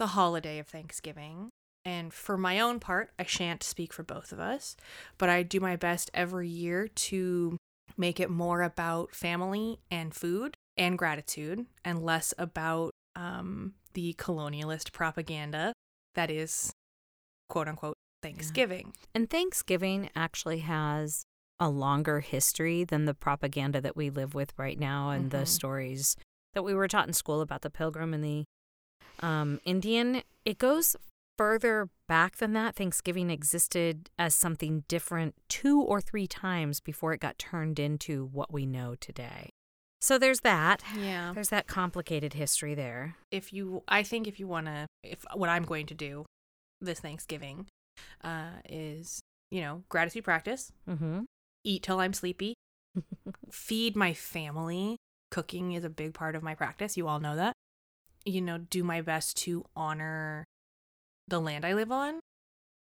the 0.00 0.08
holiday 0.08 0.58
of 0.58 0.66
Thanksgiving. 0.66 1.50
And 1.84 2.12
for 2.12 2.36
my 2.36 2.58
own 2.58 2.80
part, 2.80 3.10
I 3.18 3.24
shan't 3.24 3.62
speak 3.62 3.92
for 3.92 4.02
both 4.02 4.32
of 4.32 4.40
us, 4.40 4.76
but 5.18 5.28
I 5.28 5.42
do 5.42 5.60
my 5.60 5.76
best 5.76 6.10
every 6.14 6.48
year 6.48 6.88
to 6.88 7.56
make 7.96 8.18
it 8.18 8.30
more 8.30 8.62
about 8.62 9.14
family 9.14 9.78
and 9.90 10.14
food 10.14 10.54
and 10.76 10.98
gratitude 10.98 11.66
and 11.84 12.02
less 12.02 12.32
about 12.38 12.90
um, 13.14 13.74
the 13.94 14.14
colonialist 14.14 14.92
propaganda 14.92 15.72
that 16.14 16.30
is 16.30 16.72
quote 17.50 17.68
unquote 17.68 17.96
Thanksgiving. 18.22 18.94
And 19.14 19.28
Thanksgiving 19.28 20.08
actually 20.16 20.60
has 20.60 21.24
a 21.58 21.68
longer 21.68 22.20
history 22.20 22.84
than 22.84 23.04
the 23.04 23.14
propaganda 23.14 23.80
that 23.82 23.96
we 23.96 24.08
live 24.08 24.34
with 24.34 24.54
right 24.56 24.78
now 24.78 25.10
and 25.10 25.30
the 25.30 25.38
Mhm. 25.44 25.48
stories 25.48 26.16
that 26.54 26.62
we 26.62 26.72
were 26.74 26.88
taught 26.88 27.06
in 27.06 27.12
school 27.12 27.42
about 27.42 27.60
the 27.62 27.70
pilgrim 27.70 28.14
and 28.14 28.24
the 28.24 28.44
um, 29.22 29.60
Indian. 29.64 30.22
It 30.44 30.58
goes 30.58 30.96
further 31.38 31.88
back 32.08 32.36
than 32.36 32.52
that. 32.54 32.74
Thanksgiving 32.76 33.30
existed 33.30 34.10
as 34.18 34.34
something 34.34 34.84
different 34.88 35.34
two 35.48 35.80
or 35.80 36.00
three 36.00 36.26
times 36.26 36.80
before 36.80 37.12
it 37.12 37.20
got 37.20 37.38
turned 37.38 37.78
into 37.78 38.26
what 38.26 38.52
we 38.52 38.66
know 38.66 38.94
today. 38.94 39.50
So 40.02 40.18
there's 40.18 40.40
that. 40.40 40.82
Yeah. 40.98 41.32
There's 41.34 41.50
that 41.50 41.66
complicated 41.66 42.32
history 42.34 42.74
there. 42.74 43.16
if 43.30 43.52
you 43.52 43.82
i 43.88 44.02
think 44.02 44.26
if 44.26 44.40
you 44.40 44.46
want 44.48 44.66
to 44.66 44.86
if 45.04 45.24
what 45.34 45.48
i'm 45.48 45.64
going 45.64 45.86
to 45.86 45.94
do 45.94 46.24
this 46.80 47.00
thanksgiving 47.00 47.66
uh 48.24 48.48
is 48.68 49.20
you 49.50 49.60
know 49.60 49.82
gratitude 49.90 50.24
practice 50.24 50.72
Mm-hmm. 50.88 51.20
eat 51.64 51.82
till 51.82 52.00
i'm 52.00 52.12
sleepy 52.14 52.54
feed 53.50 53.94
my 53.96 54.12
family 54.14 54.96
cooking 55.30 55.72
is 55.72 55.84
a 55.84 55.90
big 55.90 56.14
part 56.14 56.34
of 56.34 56.42
my 56.42 56.54
practice 56.54 56.96
you 56.96 57.06
all 57.06 57.20
know 57.20 57.36
that 57.36 57.52
you 58.24 58.40
know 58.40 58.58
do 58.58 58.82
my 58.84 59.00
best 59.00 59.36
to 59.36 59.64
honor 59.74 60.44
the 61.28 61.40
land 61.40 61.64
i 61.64 61.72
live 61.74 61.90
on 61.92 62.20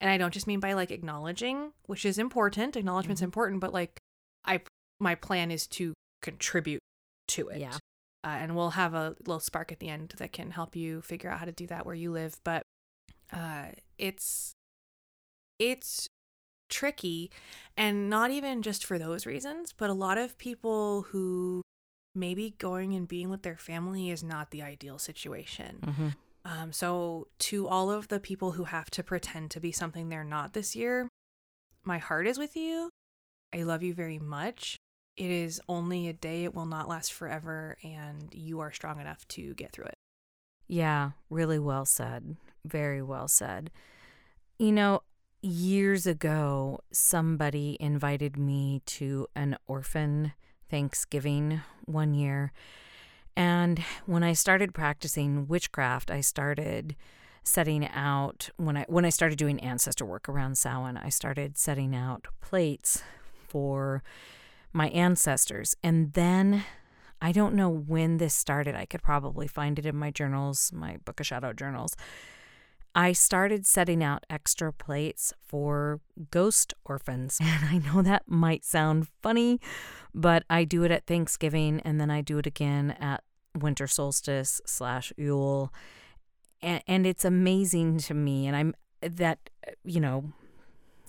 and 0.01 0.11
i 0.11 0.16
don't 0.16 0.33
just 0.35 0.46
mean 0.46 0.61
by 0.61 0.72
like 0.72 0.90
acknowledging 0.90 1.72
which 1.87 2.05
is 2.05 2.18
important 2.18 2.77
acknowledgement's 2.77 3.20
Mhm. 3.20 3.25
important 3.27 3.61
but 3.61 3.72
like 3.72 3.99
i 4.44 4.61
my 5.01 5.14
plan 5.14 5.51
is 5.51 5.66
to 5.66 5.92
contribute 6.22 6.81
to 7.29 7.49
it 7.49 7.59
Yeah. 7.61 7.75
uh, 8.25 8.29
and 8.29 8.57
we'll 8.57 8.70
have 8.70 8.94
a 8.94 9.14
little 9.20 9.40
spark 9.40 9.70
at 9.72 9.79
the 9.81 9.88
end 9.88 10.14
that 10.18 10.33
can 10.33 10.53
help 10.53 10.75
you 10.75 11.03
figure 11.03 11.31
out 11.31 11.38
how 11.40 11.44
to 11.44 11.53
do 11.53 11.66
that 11.66 11.85
where 11.85 11.94
you 11.94 12.11
live 12.12 12.37
but 12.44 12.62
uh 13.33 13.66
it's 13.99 14.53
it's 15.59 16.07
tricky 16.68 17.31
and 17.77 18.11
not 18.11 18.31
even 18.31 18.61
just 18.62 18.85
for 18.85 18.99
those 18.99 19.25
reasons 19.27 19.72
but 19.77 19.88
a 19.90 19.94
lot 19.94 20.18
of 20.18 20.37
people 20.38 21.03
who 21.11 21.62
maybe 22.16 22.55
going 22.59 22.94
and 22.94 23.07
being 23.07 23.29
with 23.29 23.42
their 23.42 23.57
family 23.57 24.11
is 24.11 24.24
not 24.24 24.50
the 24.50 24.62
ideal 24.62 24.98
situation 24.98 25.79
Mm-hmm. 25.87 26.09
um 26.44 26.72
so 26.72 27.29
to 27.40 27.68
all 27.68 27.90
of 27.90 28.09
the 28.09 28.18
people 28.20 28.52
who 28.52 28.64
have 28.64 28.90
to 28.90 29.02
pretend 29.02 29.50
to 29.52 29.61
be 29.61 29.72
something 29.72 30.09
they're 30.09 30.24
not 30.24 30.52
this 30.55 30.74
year 30.74 31.09
my 31.85 31.98
heart 31.98 32.26
is 32.26 32.38
with 32.38 32.57
you 32.57 32.90
i 33.55 33.62
love 33.62 33.83
you 33.83 33.94
very 33.94 34.18
much 34.18 34.76
it 35.16 35.31
is 35.31 35.62
only 35.66 36.09
a 36.09 36.12
day, 36.12 36.44
it 36.44 36.55
will 36.55 36.66
not 36.66 36.88
last 36.90 37.11
forever, 37.11 37.79
and 37.83 38.29
you 38.35 38.61
are 38.61 38.70
strong 38.70 39.00
enough 39.00 39.26
to 39.29 39.55
get 39.55 39.72
through 39.72 39.87
it. 39.87 39.94
Yeah, 40.68 41.12
really 41.31 41.59
well 41.59 41.87
said. 41.87 42.37
Very 42.66 43.00
well 43.00 43.26
said. 43.26 43.70
You 44.59 44.72
know, 44.72 45.00
years 45.40 46.07
ago, 46.07 46.81
somebody 46.92 47.79
invited 47.81 48.37
me 48.37 48.83
to 48.85 49.26
an 49.35 49.57
orphan 49.66 50.35
Thanksgiving 50.70 51.61
one 51.85 52.14
year. 52.14 52.52
And 53.37 53.79
when 54.07 54.22
I 54.22 54.33
started 54.33 54.74
practicing 54.74 55.46
witchcraft, 55.46 56.11
I 56.11 56.20
started 56.20 56.96
setting 57.42 57.87
out 57.88 58.50
when 58.57 58.76
I 58.76 58.85
when 58.88 59.05
I 59.05 59.11
started 59.11 59.38
doing 59.38 59.61
ancestor 59.61 60.05
work 60.05 60.29
around 60.29 60.59
Samhain, 60.59 60.96
I 60.96 61.11
started 61.11 61.57
setting 61.57 61.94
out 61.94 62.26
plates 62.40 63.02
for 63.48 64.02
my 64.72 64.88
ancestors. 64.88 65.76
And 65.83 66.12
then 66.14 66.64
I 67.20 67.33
don't 67.33 67.55
know 67.55 67.70
when 67.70 68.18
this 68.18 68.35
started. 68.35 68.74
I 68.74 68.85
could 68.85 69.02
probably 69.02 69.46
find 69.46 69.79
it 69.79 69.87
in 69.87 69.96
my 69.96 70.11
journals, 70.11 70.72
my 70.72 70.98
Book 71.05 71.20
of 71.20 71.26
Shadow 71.26 71.52
journals. 71.52 71.96
I 72.96 73.12
started 73.12 73.66
setting 73.66 74.02
out 74.02 74.24
extra 74.30 74.72
plates 74.72 75.35
for 75.46 76.00
ghost 76.30 76.72
orphans. 76.87 77.38
And 77.46 77.64
I 77.66 77.78
know 77.78 78.00
that 78.00 78.22
might 78.26 78.64
sound 78.64 79.09
funny, 79.22 79.61
but 80.14 80.44
I 80.48 80.64
do 80.64 80.82
it 80.82 80.90
at 80.90 81.06
Thanksgiving 81.06 81.80
and 81.80 82.00
then 82.00 82.11
I 82.11 82.22
do 82.22 82.38
it 82.38 82.46
again 82.46 82.96
at 82.98 83.22
winter 83.54 83.87
solstice 83.87 84.62
slash 84.64 85.12
Yule. 85.18 85.72
And, 86.62 86.82
and 86.87 87.06
it's 87.06 87.24
amazing 87.24 87.98
to 87.98 88.14
me. 88.14 88.46
And 88.46 88.56
I'm 88.56 88.74
that, 89.02 89.50
you 89.85 90.00
know, 90.00 90.32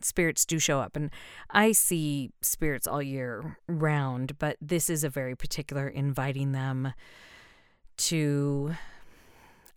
spirits 0.01 0.45
do 0.45 0.59
show 0.59 0.81
up. 0.81 0.97
And 0.97 1.09
I 1.51 1.71
see 1.71 2.31
spirits 2.41 2.85
all 2.85 3.01
year 3.01 3.57
round, 3.67 4.37
but 4.39 4.57
this 4.61 4.89
is 4.89 5.05
a 5.05 5.09
very 5.09 5.35
particular 5.35 5.87
inviting 5.87 6.51
them 6.51 6.93
to 7.97 8.75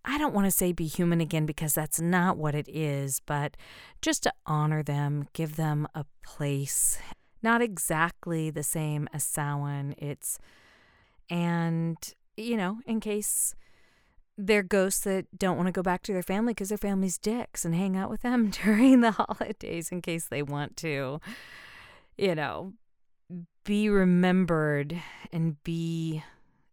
I 0.05 0.19
don't 0.19 0.35
want 0.35 0.47
to 0.47 0.51
say 0.51 0.73
be 0.73 0.87
human 0.87 1.21
again 1.21 1.47
because 1.47 1.75
that's 1.75 2.01
not 2.01 2.37
what 2.37 2.55
it 2.55 2.69
is, 2.69 3.21
but 3.27 3.57
just 4.01 4.23
to 4.23 4.33
honor 4.47 4.83
them, 4.83 5.29
give 5.33 5.57
them 5.57 5.87
a 5.95 6.05
place. 6.25 6.99
Not 7.43 7.61
exactly 7.61 8.51
the 8.51 8.63
same 8.63 9.09
as 9.13 9.25
Samhain. 9.25 9.95
It's, 9.99 10.39
and, 11.29 11.97
you 12.37 12.57
know, 12.57 12.79
in 12.87 13.01
case 13.01 13.55
they're 14.39 14.63
ghosts 14.63 15.01
that 15.01 15.27
don't 15.37 15.57
want 15.57 15.67
to 15.67 15.73
go 15.73 15.83
back 15.83 16.03
to 16.03 16.13
their 16.15 16.23
family 16.23 16.55
because 16.55 16.71
their 16.71 16.79
family's 16.79 17.19
dicks 17.19 17.65
and 17.67 17.75
hang 17.75 17.97
out 17.97 18.09
with 18.09 18.23
them 18.23 18.51
during 18.65 19.01
the 19.01 19.13
holidays 19.13 19.91
in 19.93 20.01
case 20.01 20.27
they 20.27 20.43
want 20.43 20.79
to, 20.79 21.21
you 22.17 22.35
know, 22.35 22.73
be 23.65 23.91
remembered 23.91 25.01
and 25.31 25.63
be 25.63 26.23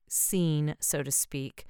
seen, 0.08 0.76
so 0.80 1.04
to 1.04 1.12
speak 1.12 1.66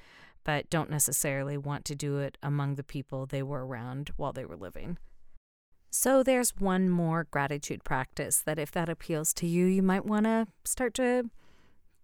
but 0.48 0.70
don't 0.70 0.90
necessarily 0.90 1.58
want 1.58 1.84
to 1.84 1.94
do 1.94 2.20
it 2.20 2.38
among 2.42 2.76
the 2.76 2.84
people 2.84 3.26
they 3.26 3.44
were 3.44 3.68
around 3.68 4.12
while 4.16 4.32
they 4.32 4.46
were 4.46 4.56
living. 4.56 4.98
So 5.90 6.24
there's 6.24 6.56
one 6.58 6.90
more 6.90 7.28
gratitude 7.30 7.84
practice 7.84 8.42
that 8.46 8.58
if 8.58 8.72
that 8.72 8.88
appeals 8.88 9.34
to 9.36 9.46
you, 9.46 9.66
you 9.66 9.84
might 9.84 10.06
want 10.06 10.24
to 10.24 10.48
start 10.64 10.94
to 10.94 11.30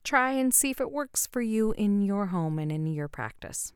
try 0.03 0.31
and 0.31 0.53
see 0.53 0.71
if 0.71 0.81
it 0.81 0.91
works 0.91 1.25
for 1.25 1.41
you 1.41 1.71
in 1.77 2.01
your 2.01 2.27
home 2.27 2.59
and 2.59 2.69
in 2.69 2.85
your 2.85 3.07
practice. 3.07 3.71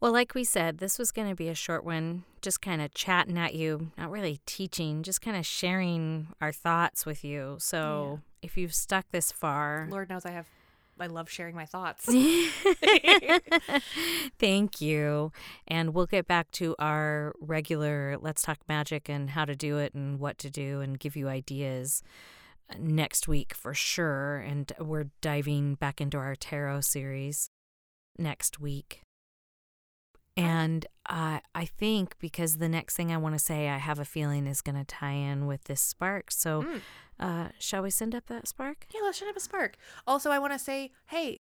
Well, 0.00 0.12
like 0.12 0.34
we 0.34 0.44
said, 0.44 0.78
this 0.78 0.98
was 0.98 1.12
going 1.12 1.28
to 1.28 1.34
be 1.34 1.48
a 1.48 1.54
short 1.54 1.84
one, 1.84 2.24
just 2.40 2.62
kind 2.62 2.80
of 2.80 2.94
chatting 2.94 3.36
at 3.36 3.54
you, 3.54 3.92
not 3.98 4.10
really 4.10 4.40
teaching, 4.46 5.02
just 5.02 5.20
kind 5.20 5.36
of 5.36 5.44
sharing 5.44 6.28
our 6.40 6.52
thoughts 6.52 7.04
with 7.04 7.22
you. 7.22 7.56
So 7.58 8.22
yeah. 8.22 8.46
if 8.46 8.56
you've 8.56 8.74
stuck 8.74 9.10
this 9.10 9.30
far, 9.30 9.88
Lord 9.90 10.08
knows 10.08 10.24
I 10.24 10.30
have 10.30 10.46
I 11.00 11.06
love 11.06 11.30
sharing 11.30 11.56
my 11.56 11.66
thoughts. 11.66 12.06
Thank 14.38 14.80
you. 14.80 15.32
And 15.66 15.94
we'll 15.94 16.06
get 16.06 16.26
back 16.26 16.50
to 16.52 16.74
our 16.78 17.34
regular 17.40 18.16
Let's 18.20 18.42
Talk 18.42 18.58
Magic 18.68 19.08
and 19.08 19.30
how 19.30 19.44
to 19.44 19.54
do 19.54 19.78
it 19.78 19.94
and 19.94 20.18
what 20.18 20.38
to 20.38 20.50
do 20.50 20.80
and 20.80 20.98
give 20.98 21.16
you 21.16 21.28
ideas 21.28 22.02
uh, 22.70 22.74
next 22.78 23.28
week 23.28 23.54
for 23.54 23.74
sure. 23.74 24.36
And 24.36 24.72
we're 24.78 25.10
diving 25.20 25.74
back 25.74 26.00
into 26.00 26.18
our 26.18 26.34
tarot 26.34 26.82
series 26.82 27.50
next 28.18 28.60
week. 28.60 29.02
And 30.36 30.86
uh, 31.08 31.40
I 31.54 31.64
think 31.64 32.18
because 32.18 32.56
the 32.56 32.68
next 32.68 32.96
thing 32.96 33.12
I 33.12 33.16
want 33.16 33.34
to 33.34 33.38
say, 33.38 33.68
I 33.68 33.78
have 33.78 33.98
a 33.98 34.04
feeling 34.04 34.46
is 34.46 34.62
going 34.62 34.76
to 34.76 34.84
tie 34.84 35.12
in 35.12 35.46
with 35.46 35.64
this 35.64 35.80
spark. 35.80 36.30
So 36.30 36.62
mm. 36.62 36.80
Uh, 37.20 37.48
shall 37.58 37.82
we 37.82 37.90
send 37.90 38.14
up 38.14 38.26
that 38.26 38.48
spark? 38.48 38.86
Yeah, 38.94 39.02
let's 39.02 39.18
send 39.18 39.28
up 39.28 39.36
a 39.36 39.40
spark. 39.40 39.76
Also, 40.06 40.30
I 40.30 40.38
want 40.38 40.54
to 40.54 40.58
say, 40.58 40.90
hey, 41.08 41.36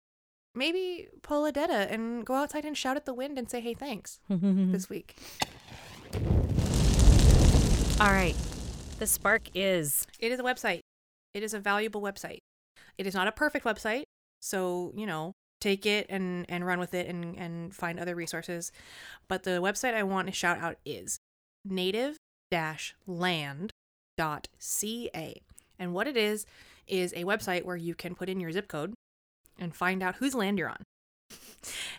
maybe 0.53 1.07
pull 1.21 1.45
a 1.45 1.53
Detta 1.53 1.89
and 1.89 2.25
go 2.25 2.35
outside 2.35 2.65
and 2.65 2.77
shout 2.77 2.97
at 2.97 3.05
the 3.05 3.13
wind 3.13 3.37
and 3.37 3.49
say, 3.49 3.61
hey, 3.61 3.73
thanks 3.73 4.19
this 4.29 4.89
week. 4.89 5.15
All 8.01 8.11
right. 8.11 8.35
The 8.99 9.07
spark 9.07 9.43
is. 9.55 10.05
It 10.19 10.33
is 10.33 10.39
a 10.39 10.43
website. 10.43 10.81
It 11.33 11.43
is 11.43 11.53
a 11.53 11.59
valuable 11.59 12.01
website. 12.01 12.39
It 12.97 13.07
is 13.07 13.13
not 13.13 13.27
a 13.27 13.31
perfect 13.31 13.65
website. 13.65 14.03
So, 14.41 14.91
you 14.95 15.05
know, 15.05 15.33
take 15.59 15.85
it 15.85 16.07
and, 16.09 16.45
and 16.49 16.65
run 16.65 16.79
with 16.79 16.93
it 16.93 17.07
and, 17.07 17.37
and 17.37 17.75
find 17.75 17.99
other 17.99 18.15
resources. 18.15 18.71
But 19.27 19.43
the 19.43 19.61
website 19.61 19.93
I 19.93 20.03
want 20.03 20.27
to 20.27 20.33
shout 20.33 20.59
out 20.59 20.77
is 20.85 21.19
native 21.65 22.17
land.ca. 23.07 23.71
And 25.77 25.93
what 25.93 26.07
it 26.07 26.17
is, 26.17 26.45
is 26.87 27.13
a 27.13 27.23
website 27.23 27.63
where 27.63 27.75
you 27.75 27.95
can 27.95 28.15
put 28.15 28.29
in 28.29 28.39
your 28.39 28.51
zip 28.51 28.67
code 28.67 28.93
and 29.59 29.75
find 29.75 30.01
out 30.01 30.15
whose 30.15 30.35
land 30.35 30.57
you're 30.57 30.69
on. 30.69 30.83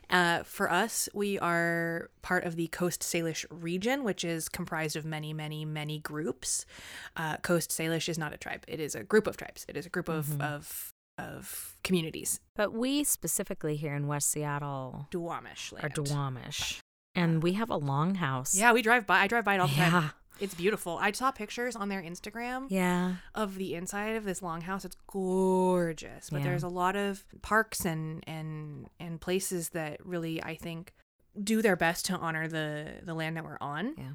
Uh, 0.09 0.43
for 0.43 0.69
us, 0.69 1.09
we 1.15 1.39
are 1.39 2.11
part 2.21 2.43
of 2.43 2.57
the 2.57 2.67
Coast 2.67 3.03
Salish 3.03 3.45
region, 3.49 4.03
which 4.03 4.25
is 4.25 4.49
comprised 4.49 4.97
of 4.97 5.05
many, 5.05 5.33
many, 5.33 5.65
many 5.65 6.01
groups. 6.01 6.67
Uh, 7.15 7.37
Coast 7.37 7.71
Salish 7.71 8.09
is 8.09 8.19
not 8.19 8.35
a 8.35 8.37
tribe; 8.37 8.65
it 8.67 8.81
is 8.81 8.97
a 8.97 9.05
group 9.05 9.29
of 9.29 9.37
tribes. 9.37 9.65
It 9.69 9.77
is 9.77 9.87
a 9.87 9.89
group 9.89 10.09
of 10.09 10.27
mm-hmm. 10.27 10.43
of 10.43 10.93
of 11.21 11.77
communities. 11.85 12.41
But 12.57 12.73
we 12.73 13.05
specifically 13.05 13.77
here 13.77 13.95
in 13.95 14.07
West 14.07 14.31
Seattle, 14.31 15.07
Duwamish 15.11 15.73
land. 15.73 15.85
are 15.85 15.89
Duwamish, 15.89 16.79
and 17.15 17.43
we 17.43 17.55
have 17.55 17.71
a 17.71 17.79
longhouse. 17.79 18.59
Yeah, 18.59 18.73
we 18.73 18.83
drive 18.83 19.07
by. 19.07 19.21
I 19.21 19.27
drive 19.27 19.45
by 19.45 19.55
it 19.55 19.61
all 19.61 19.69
the 19.69 19.75
yeah. 19.75 19.91
time. 19.91 20.11
It's 20.41 20.55
beautiful. 20.55 20.97
I 20.99 21.13
saw 21.13 21.31
pictures 21.31 21.77
on 21.77 21.91
their 21.91 22.03
Instagram. 22.03 22.67
Yeah. 22.71 23.17
Of 23.35 23.57
the 23.57 23.75
inside 23.75 24.17
of 24.17 24.25
this 24.25 24.41
longhouse. 24.41 24.85
It's 24.87 24.97
gorgeous. 25.07 26.31
But 26.31 26.39
yeah. 26.39 26.45
there's 26.45 26.63
a 26.63 26.69
lot 26.69 26.97
of 26.97 27.25
parks 27.43 27.85
and 27.85 28.25
and 28.27 28.89
and 28.99 29.21
places 29.21 29.71
that 29.71 30.05
really 30.05 30.43
I 30.43 30.55
think 30.55 30.95
do 31.43 31.63
their 31.63 31.77
best 31.77 32.07
to 32.07 32.17
honor 32.17 32.49
the 32.49 33.01
the 33.03 33.15
land 33.15 33.37
that 33.37 33.45
we're 33.45 33.59
on. 33.61 33.95
Yeah. 33.97 34.13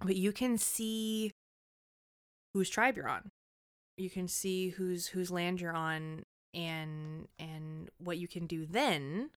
But 0.00 0.16
you 0.16 0.32
can 0.32 0.58
see 0.58 1.32
whose 2.52 2.68
tribe 2.68 2.96
you're 2.96 3.08
on. 3.08 3.30
You 3.96 4.10
can 4.10 4.28
see 4.28 4.70
whose 4.70 5.08
whose 5.08 5.30
land 5.30 5.60
you're 5.60 5.74
on 5.74 6.24
and 6.54 7.28
and 7.38 7.90
what 7.98 8.18
you 8.18 8.28
can 8.28 8.46
do 8.46 8.66
then 8.66 9.30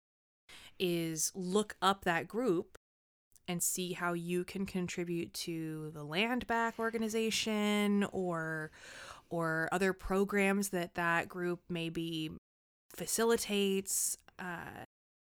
is 0.79 1.33
look 1.35 1.77
up 1.81 2.05
that 2.05 2.29
group 2.29 2.79
and 3.49 3.63
see 3.63 3.93
how 3.93 4.13
you 4.13 4.45
can 4.45 4.67
contribute 4.67 5.33
to 5.33 5.91
the 5.95 6.05
land 6.05 6.47
back 6.47 6.79
organization 6.79 8.05
or 8.13 8.71
or 9.31 9.69
other 9.73 9.93
programs 9.93 10.71
that 10.71 10.95
that 10.95 11.29
group 11.29 11.61
maybe 11.69 12.31
facilitates 12.95 14.17
uh, 14.39 14.85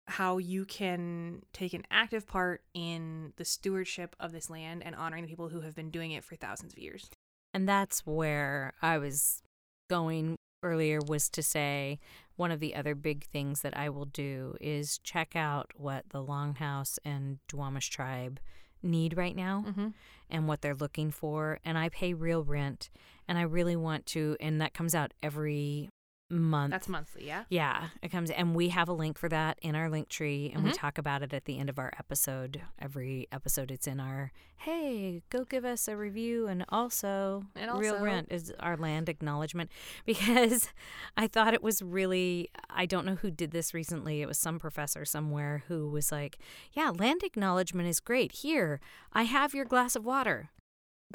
how 0.07 0.37
you 0.37 0.65
can 0.65 1.41
take 1.53 1.73
an 1.73 1.83
active 1.91 2.27
part 2.27 2.63
in 2.73 3.33
the 3.37 3.45
stewardship 3.45 4.15
of 4.19 4.31
this 4.31 4.49
land 4.49 4.81
and 4.83 4.95
honoring 4.95 5.23
the 5.23 5.29
people 5.29 5.49
who 5.49 5.61
have 5.61 5.75
been 5.75 5.89
doing 5.89 6.11
it 6.11 6.23
for 6.23 6.35
thousands 6.35 6.73
of 6.73 6.79
years. 6.79 7.09
And 7.53 7.67
that's 7.67 8.05
where 8.05 8.73
i 8.81 8.97
was 8.97 9.41
going 9.89 10.36
earlier 10.63 10.99
was 11.05 11.29
to 11.29 11.43
say 11.43 11.99
one 12.35 12.51
of 12.51 12.59
the 12.59 12.75
other 12.75 12.95
big 12.95 13.25
things 13.25 13.61
that 13.61 13.75
I 13.75 13.89
will 13.89 14.05
do 14.05 14.55
is 14.61 14.99
check 14.99 15.35
out 15.35 15.71
what 15.75 16.05
the 16.09 16.23
Longhouse 16.23 16.99
and 17.03 17.39
Duwamish 17.47 17.89
tribe 17.89 18.39
need 18.83 19.17
right 19.17 19.35
now 19.35 19.65
mm-hmm. 19.67 19.87
and 20.29 20.47
what 20.47 20.61
they're 20.61 20.75
looking 20.75 21.11
for. 21.11 21.59
And 21.65 21.77
I 21.77 21.89
pay 21.89 22.13
real 22.13 22.43
rent. 22.43 22.89
And 23.27 23.37
I 23.37 23.41
really 23.41 23.75
want 23.75 24.05
to, 24.07 24.37
and 24.39 24.61
that 24.61 24.73
comes 24.73 24.95
out 24.95 25.13
every 25.21 25.89
month. 26.29 26.71
That's 26.71 26.87
monthly, 26.87 27.27
yeah? 27.27 27.43
Yeah, 27.49 27.87
it 28.01 28.09
comes 28.09 28.29
and 28.29 28.55
we 28.55 28.69
have 28.69 28.89
a 28.89 28.93
link 28.93 29.17
for 29.17 29.29
that 29.29 29.57
in 29.61 29.75
our 29.75 29.89
link 29.89 30.09
tree 30.09 30.47
and 30.47 30.57
mm-hmm. 30.57 30.67
we 30.67 30.73
talk 30.73 30.97
about 30.97 31.23
it 31.23 31.33
at 31.33 31.45
the 31.45 31.59
end 31.59 31.69
of 31.69 31.79
our 31.79 31.91
episode. 31.97 32.61
Every 32.79 33.27
episode 33.31 33.71
it's 33.71 33.87
in 33.87 33.99
our 33.99 34.31
hey, 34.57 35.21
go 35.29 35.43
give 35.43 35.63
us 35.63 35.87
a 35.87 35.95
review 35.95 36.47
and 36.47 36.65
also, 36.69 37.45
and 37.55 37.69
also 37.69 37.79
real 37.79 37.99
rent 37.99 38.27
is 38.31 38.51
our 38.59 38.75
land 38.75 39.07
acknowledgement 39.07 39.69
because 40.05 40.69
I 41.15 41.27
thought 41.27 41.53
it 41.53 41.63
was 41.63 41.81
really 41.81 42.49
I 42.69 42.85
don't 42.85 43.05
know 43.05 43.15
who 43.15 43.31
did 43.31 43.51
this 43.51 43.73
recently. 43.73 44.21
It 44.21 44.27
was 44.27 44.37
some 44.37 44.59
professor 44.59 45.05
somewhere 45.05 45.63
who 45.67 45.89
was 45.89 46.11
like, 46.11 46.39
"Yeah, 46.73 46.89
land 46.89 47.23
acknowledgement 47.23 47.87
is 47.87 47.99
great. 47.99 48.31
Here, 48.31 48.79
I 49.13 49.23
have 49.23 49.53
your 49.53 49.65
glass 49.65 49.95
of 49.95 50.05
water." 50.05 50.49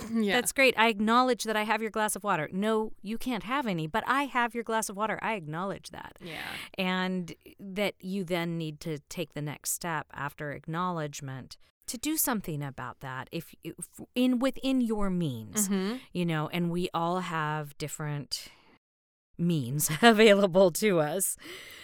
yeah. 0.13 0.35
That's 0.35 0.53
great. 0.53 0.75
I 0.79 0.89
acknowledge 0.89 1.45
that 1.45 1.57
I 1.57 1.65
have 1.65 1.83
your 1.83 1.91
glass 1.91 2.17
of 2.17 2.25
water. 2.25 2.49
No, 2.53 2.93
you 3.03 3.19
can't 3.19 3.45
have 3.45 3.67
any, 3.67 3.87
but 3.87 4.05
I 4.07 4.25
have 4.25 4.55
your 4.55 4.65
glass 4.65 4.89
of 4.89 4.97
water. 4.97 5.19
I 5.23 5.35
acknowledge 5.35 5.91
that. 5.91 6.17
yeah. 6.21 6.41
And 6.79 7.35
that 7.61 7.95
you 8.01 8.25
then 8.25 8.57
need 8.59 8.81
to 8.81 8.99
take 9.09 9.35
the 9.35 9.43
next 9.43 9.73
step 9.73 10.07
after 10.15 10.53
acknowledgement 10.53 11.57
to 11.89 11.99
do 11.99 12.17
something 12.17 12.63
about 12.63 13.01
that 13.01 13.29
if, 13.33 13.55
if 13.63 13.75
in 14.15 14.39
within 14.39 14.81
your 14.81 15.11
means. 15.11 15.69
Mm-hmm. 15.69 15.97
You 16.13 16.25
know, 16.25 16.49
and 16.53 16.71
we 16.71 16.89
all 16.95 17.21
have 17.21 17.77
different 17.77 18.49
means 19.37 19.91
available 20.03 20.71
to 20.71 21.01
us. 21.01 21.37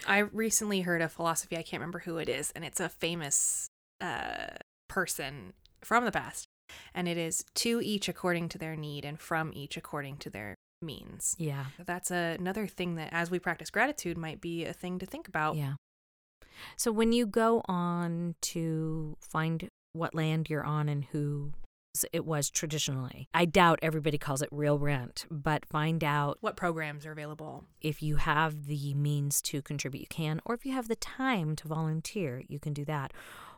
I 0.07 0.19
recently 0.19 0.81
heard 0.81 1.01
a 1.01 1.09
philosophy. 1.09 1.57
I 1.57 1.61
can't 1.61 1.79
remember 1.79 1.99
who 1.99 2.17
it 2.17 2.29
is, 2.29 2.51
and 2.55 2.65
it's 2.65 2.79
a 2.79 2.89
famous 2.89 3.69
uh, 4.01 4.47
person 4.87 5.53
from 5.83 6.05
the 6.05 6.11
past. 6.11 6.47
And 6.93 7.07
it 7.07 7.17
is 7.17 7.43
to 7.55 7.81
each 7.81 8.07
according 8.09 8.49
to 8.49 8.57
their 8.57 8.75
need, 8.75 9.05
and 9.05 9.19
from 9.19 9.51
each 9.53 9.77
according 9.77 10.17
to 10.17 10.29
their 10.29 10.55
means. 10.81 11.35
Yeah. 11.37 11.65
That's 11.83 12.09
a, 12.11 12.35
another 12.39 12.67
thing 12.67 12.95
that, 12.95 13.09
as 13.11 13.29
we 13.29 13.39
practice 13.39 13.69
gratitude, 13.69 14.17
might 14.17 14.39
be 14.41 14.65
a 14.65 14.73
thing 14.73 14.99
to 14.99 15.05
think 15.05 15.27
about. 15.27 15.55
Yeah. 15.57 15.73
So 16.75 16.91
when 16.91 17.11
you 17.11 17.25
go 17.25 17.61
on 17.65 18.35
to 18.41 19.17
find 19.21 19.69
what 19.93 20.13
land 20.13 20.49
you're 20.49 20.63
on 20.63 20.89
and 20.89 21.05
who 21.05 21.53
it 22.13 22.25
was 22.25 22.49
traditionally, 22.49 23.27
I 23.33 23.45
doubt 23.45 23.79
everybody 23.81 24.17
calls 24.17 24.41
it 24.41 24.49
real 24.51 24.77
rent, 24.77 25.25
but 25.31 25.65
find 25.65 26.03
out 26.03 26.37
What 26.41 26.55
programs 26.55 27.05
are 27.05 27.11
available? 27.11 27.65
if 27.81 28.01
you 28.03 28.17
have 28.17 28.65
the 28.67 28.93
means 28.93 29.41
to 29.43 29.61
contribute, 29.61 30.01
you 30.01 30.07
can, 30.07 30.39
or 30.45 30.53
if 30.55 30.65
you 30.65 30.73
have 30.73 30.87
the 30.87 30.95
time 30.95 31.55
to 31.57 31.67
volunteer, 31.67 32.43
you 32.47 32.59
can 32.59 32.73
do 32.73 32.85
that. 32.85 33.11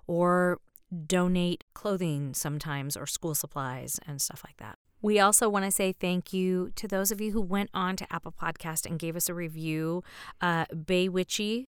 Or 0.08 0.60
donate 1.08 1.64
clothing 1.74 2.34
sometimes 2.34 2.98
or 2.98 3.06
school 3.06 3.36
supplies 3.36 4.00
and 4.06 4.22
stuff 4.22 4.44
like 4.46 4.58
that. 4.58 4.78
We 5.02 5.20
also 5.20 5.50
want 5.50 5.66
to 5.66 5.72
say 5.72 5.92
thank 5.92 6.32
you 6.32 6.72
to 6.76 6.88
those 6.88 7.12
of 7.12 7.20
you 7.20 7.32
who 7.32 7.42
went 7.42 7.72
on 7.74 7.96
to 7.96 8.14
Apple 8.14 8.34
Podcast 8.40 8.86
and 8.86 9.00
gave 9.00 9.16
us 9.16 9.30
a 9.30 9.34
review. 9.34 10.04
Uh, 10.40 10.66
Baywitchy, 10.66 11.66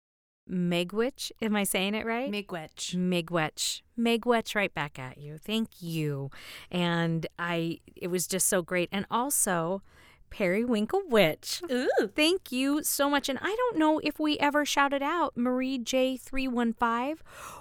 Megwitch, 0.49 1.33
am 1.43 1.57
I 1.57 1.65
saying 1.65 1.95
it 1.95 2.07
right? 2.07 2.31
Miigwech. 2.31 2.95
Migwetch. 2.95 3.83
Migwetch 3.99 4.55
right 4.55 4.73
back 4.73 4.99
at 4.99 5.19
you. 5.19 5.39
Thank 5.39 5.83
you. 5.83 6.31
And 6.71 7.27
I 7.39 7.81
it 7.97 8.09
was 8.09 8.29
just 8.29 8.47
so 8.47 8.63
great. 8.63 8.89
And 8.93 9.07
also 9.11 9.83
Periwinkle 10.31 11.03
Witch. 11.09 11.63
Ooh. 11.71 11.89
Thank 12.15 12.53
you 12.53 12.83
so 12.83 13.09
much. 13.09 13.29
And 13.29 13.39
I 13.41 13.55
don't 13.55 13.79
know 13.79 13.99
if 14.01 14.19
we 14.19 14.39
ever 14.39 14.65
shouted 14.65 15.03
out 15.03 15.37
Marie 15.37 15.79
J315 15.79 17.19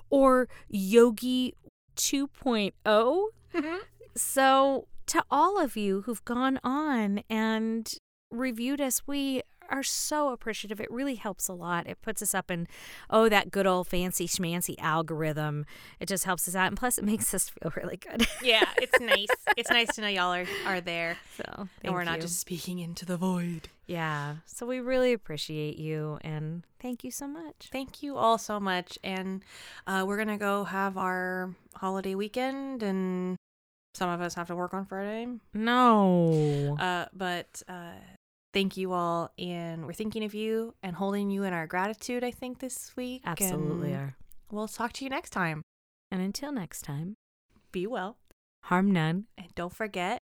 or 0.09 0.47
Yogi 0.69 1.55
2.0. 1.95 2.71
Mm-hmm. 2.83 3.75
So, 4.15 4.87
to 5.07 5.23
all 5.29 5.61
of 5.61 5.75
you 5.75 6.01
who've 6.01 6.23
gone 6.25 6.59
on 6.63 7.21
and 7.29 7.91
reviewed 8.31 8.81
us, 8.81 9.03
we 9.05 9.41
are 9.69 9.83
so 9.83 10.29
appreciative. 10.29 10.79
It 10.79 10.91
really 10.91 11.15
helps 11.15 11.47
a 11.47 11.53
lot. 11.53 11.87
It 11.87 12.01
puts 12.01 12.21
us 12.21 12.33
up 12.33 12.49
in, 12.51 12.67
oh, 13.09 13.29
that 13.29 13.51
good 13.51 13.67
old 13.67 13.87
fancy 13.87 14.27
schmancy 14.27 14.75
algorithm. 14.79 15.65
It 15.99 16.07
just 16.07 16.25
helps 16.25 16.47
us 16.47 16.55
out. 16.55 16.67
And 16.67 16.77
plus, 16.77 16.97
it 16.97 17.05
makes 17.05 17.33
us 17.33 17.49
feel 17.49 17.71
really 17.75 17.97
good. 17.97 18.27
Yeah, 18.43 18.67
it's 18.77 18.99
nice. 19.01 19.27
it's 19.57 19.69
nice 19.69 19.93
to 19.95 20.01
know 20.01 20.07
y'all 20.07 20.33
are, 20.33 20.45
are 20.65 20.81
there. 20.81 21.17
So, 21.37 21.67
and 21.83 21.93
we're 21.93 22.05
thank 22.05 22.17
not 22.17 22.21
just 22.21 22.39
speaking 22.39 22.79
into 22.79 23.05
the 23.05 23.17
void. 23.17 23.69
Yeah. 23.87 24.37
So, 24.45 24.65
we 24.65 24.79
really 24.79 25.13
appreciate 25.13 25.77
you 25.77 26.17
and 26.21 26.63
thank 26.79 27.03
you 27.03 27.11
so 27.11 27.27
much. 27.27 27.69
Thank 27.71 28.03
you 28.03 28.17
all 28.17 28.37
so 28.37 28.59
much. 28.59 28.97
And 29.03 29.43
uh, 29.87 30.03
we're 30.07 30.17
going 30.17 30.27
to 30.27 30.37
go 30.37 30.63
have 30.63 30.97
our 30.97 31.53
holiday 31.75 32.15
weekend, 32.15 32.83
and 32.83 33.37
some 33.95 34.09
of 34.09 34.21
us 34.21 34.35
have 34.35 34.47
to 34.47 34.55
work 34.55 34.73
on 34.73 34.85
Friday. 34.85 35.27
No. 35.53 36.77
Uh, 36.79 37.05
but 37.13 37.61
uh, 37.67 37.93
thank 38.55 38.77
you 38.77 38.93
all. 38.93 39.31
And 39.37 39.85
we're 39.85 39.93
thinking 39.93 40.23
of 40.23 40.33
you 40.33 40.73
and 40.81 40.95
holding 40.95 41.29
you 41.29 41.43
in 41.43 41.53
our 41.53 41.67
gratitude, 41.67 42.23
I 42.23 42.31
think, 42.31 42.59
this 42.59 42.95
week. 42.95 43.21
Absolutely 43.25 43.91
And 43.91 44.01
are. 44.01 44.15
We'll 44.49 44.67
talk 44.69 44.93
to 44.93 45.03
you 45.03 45.09
next 45.09 45.31
time. 45.31 45.61
And 46.09 46.21
until 46.21 46.51
next 46.51 46.83
time, 46.83 47.15
Be 47.71 47.85
well. 47.85 48.17
harm 48.63 48.91
none. 48.91 49.25
And 49.37 49.53
don't 49.55 49.73
forget, 49.75 50.19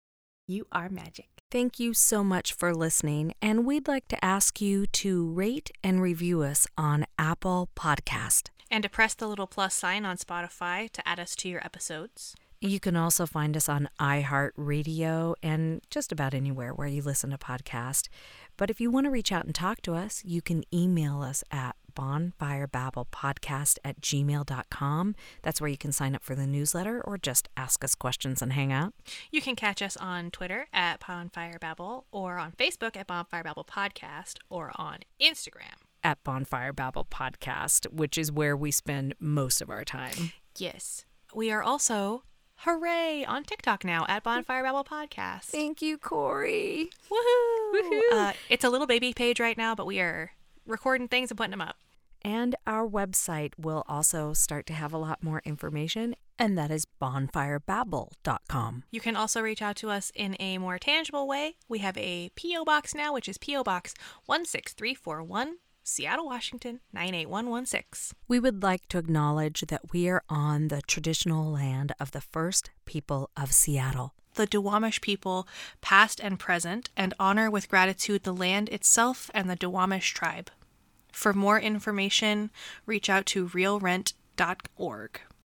you 0.47 0.65
are 0.71 0.89
magic. 0.89 1.27
Thank 1.51 1.79
you 1.79 1.93
so 1.93 2.23
much 2.23 2.51
for 2.51 2.73
listening, 2.73 3.33
and 3.39 3.63
we'd 3.63 3.87
like 3.87 4.07
to 4.07 4.25
ask 4.25 4.59
you 4.59 4.87
to 4.87 5.29
rate 5.29 5.69
and 5.83 6.01
review 6.01 6.41
us 6.41 6.65
on 6.75 7.05
Apple 7.19 7.69
Podcast. 7.75 8.49
And 8.71 8.81
to 8.81 8.89
press 8.89 9.13
the 9.13 9.27
little 9.27 9.45
plus 9.45 9.75
sign 9.75 10.03
on 10.03 10.17
Spotify 10.17 10.89
to 10.89 11.07
add 11.07 11.19
us 11.19 11.35
to 11.35 11.49
your 11.49 11.63
episodes. 11.63 12.33
You 12.63 12.79
can 12.79 12.95
also 12.95 13.25
find 13.25 13.57
us 13.57 13.67
on 13.67 13.89
iHeartRadio 13.99 15.35
and 15.43 15.81
just 15.89 16.13
about 16.13 16.33
anywhere 16.33 16.73
where 16.73 16.87
you 16.87 17.01
listen 17.01 17.31
to 17.31 17.37
podcasts. 17.37 18.07
But 18.55 18.69
if 18.69 18.79
you 18.79 18.89
want 18.89 19.05
to 19.05 19.11
reach 19.11 19.33
out 19.33 19.43
and 19.43 19.53
talk 19.53 19.81
to 19.81 19.95
us, 19.95 20.21
you 20.23 20.41
can 20.41 20.63
email 20.73 21.21
us 21.21 21.43
at 21.51 21.75
bonfirebabblepodcast 21.93 23.79
at 23.83 23.99
gmail.com. 23.99 25.15
That's 25.41 25.59
where 25.59 25.69
you 25.69 25.77
can 25.77 25.91
sign 25.91 26.15
up 26.15 26.23
for 26.23 26.35
the 26.35 26.47
newsletter 26.47 27.01
or 27.01 27.17
just 27.17 27.49
ask 27.57 27.83
us 27.83 27.95
questions 27.95 28.41
and 28.41 28.53
hang 28.53 28.71
out. 28.71 28.93
You 29.29 29.41
can 29.41 29.57
catch 29.57 29.81
us 29.81 29.97
on 29.97 30.31
Twitter 30.31 30.67
at 30.71 31.05
Bonfire 31.05 31.57
Babble 31.59 32.05
or 32.13 32.37
on 32.37 32.53
Facebook 32.53 32.95
at 32.95 33.07
Bonfire 33.07 33.43
Babble 33.43 33.65
Podcast 33.65 34.37
or 34.49 34.71
on 34.75 34.99
Instagram. 35.21 35.83
At 36.01 36.23
Bonfire 36.23 36.71
Babble 36.71 37.07
Podcast, 37.11 37.91
which 37.91 38.17
is 38.17 38.31
where 38.31 38.55
we 38.55 38.71
spend 38.71 39.15
most 39.19 39.61
of 39.61 39.69
our 39.69 39.83
time. 39.83 40.31
Yes. 40.57 41.05
We 41.35 41.51
are 41.51 41.61
also, 41.63 42.23
hooray, 42.57 43.25
on 43.25 43.43
TikTok 43.43 43.83
now 43.83 44.05
at 44.07 44.23
Bonfire 44.23 44.63
Babble 44.63 44.83
Podcast. 44.83 45.45
Thank 45.45 45.81
you, 45.81 45.97
Corey. 45.97 46.89
Woohoo! 47.11 47.73
Woohoo. 47.73 48.01
Uh, 48.13 48.33
it's 48.49 48.63
a 48.63 48.69
little 48.69 48.87
baby 48.87 49.13
page 49.13 49.39
right 49.39 49.57
now, 49.57 49.75
but 49.75 49.85
we 49.85 49.99
are 49.99 50.31
recording 50.65 51.07
things 51.07 51.31
and 51.31 51.37
putting 51.37 51.51
them 51.51 51.61
up. 51.61 51.75
And 52.25 52.55
our 52.65 52.87
website 52.87 53.51
will 53.57 53.83
also 53.87 54.31
start 54.31 54.65
to 54.67 54.73
have 54.73 54.93
a 54.93 54.97
lot 54.97 55.21
more 55.21 55.41
information, 55.43 56.15
and 56.39 56.57
that 56.57 56.71
is 56.71 56.87
bonfirebabble.com. 57.01 58.83
You 58.91 59.01
can 59.01 59.17
also 59.17 59.41
reach 59.41 59.61
out 59.61 59.75
to 59.77 59.89
us 59.89 60.09
in 60.15 60.37
a 60.39 60.57
more 60.57 60.79
tangible 60.79 61.27
way. 61.27 61.57
We 61.67 61.79
have 61.79 61.97
a 61.97 62.29
P.O. 62.35 62.63
Box 62.63 62.95
now, 62.95 63.13
which 63.13 63.27
is 63.27 63.37
P.O. 63.37 63.63
Box 63.63 63.93
16341, 64.25 65.57
Seattle, 65.85 66.27
Washington 66.27 66.79
98116. 66.93 68.17
We 68.29 68.39
would 68.39 68.63
like 68.63 68.87
to 68.87 68.97
acknowledge 68.97 69.61
that 69.67 69.91
we 69.91 70.07
are 70.07 70.23
on 70.29 70.69
the 70.69 70.81
traditional 70.81 71.51
land 71.51 71.91
of 71.99 72.11
the 72.11 72.21
first 72.21 72.71
people 72.85 73.29
of 73.35 73.51
Seattle. 73.51 74.13
The 74.35 74.47
Duwamish 74.47 75.01
people, 75.01 75.45
past 75.81 76.21
and 76.21 76.39
present, 76.39 76.89
and 76.95 77.13
honor 77.19 77.51
with 77.51 77.67
gratitude 77.67 78.23
the 78.23 78.33
land 78.33 78.69
itself 78.69 79.29
and 79.33 79.49
the 79.49 79.57
Duwamish 79.57 80.13
tribe. 80.13 80.49
For 81.11 81.33
more 81.33 81.59
information, 81.59 82.49
reach 82.85 83.09
out 83.09 83.25
to 83.27 83.49
realrent.org. 83.49 85.19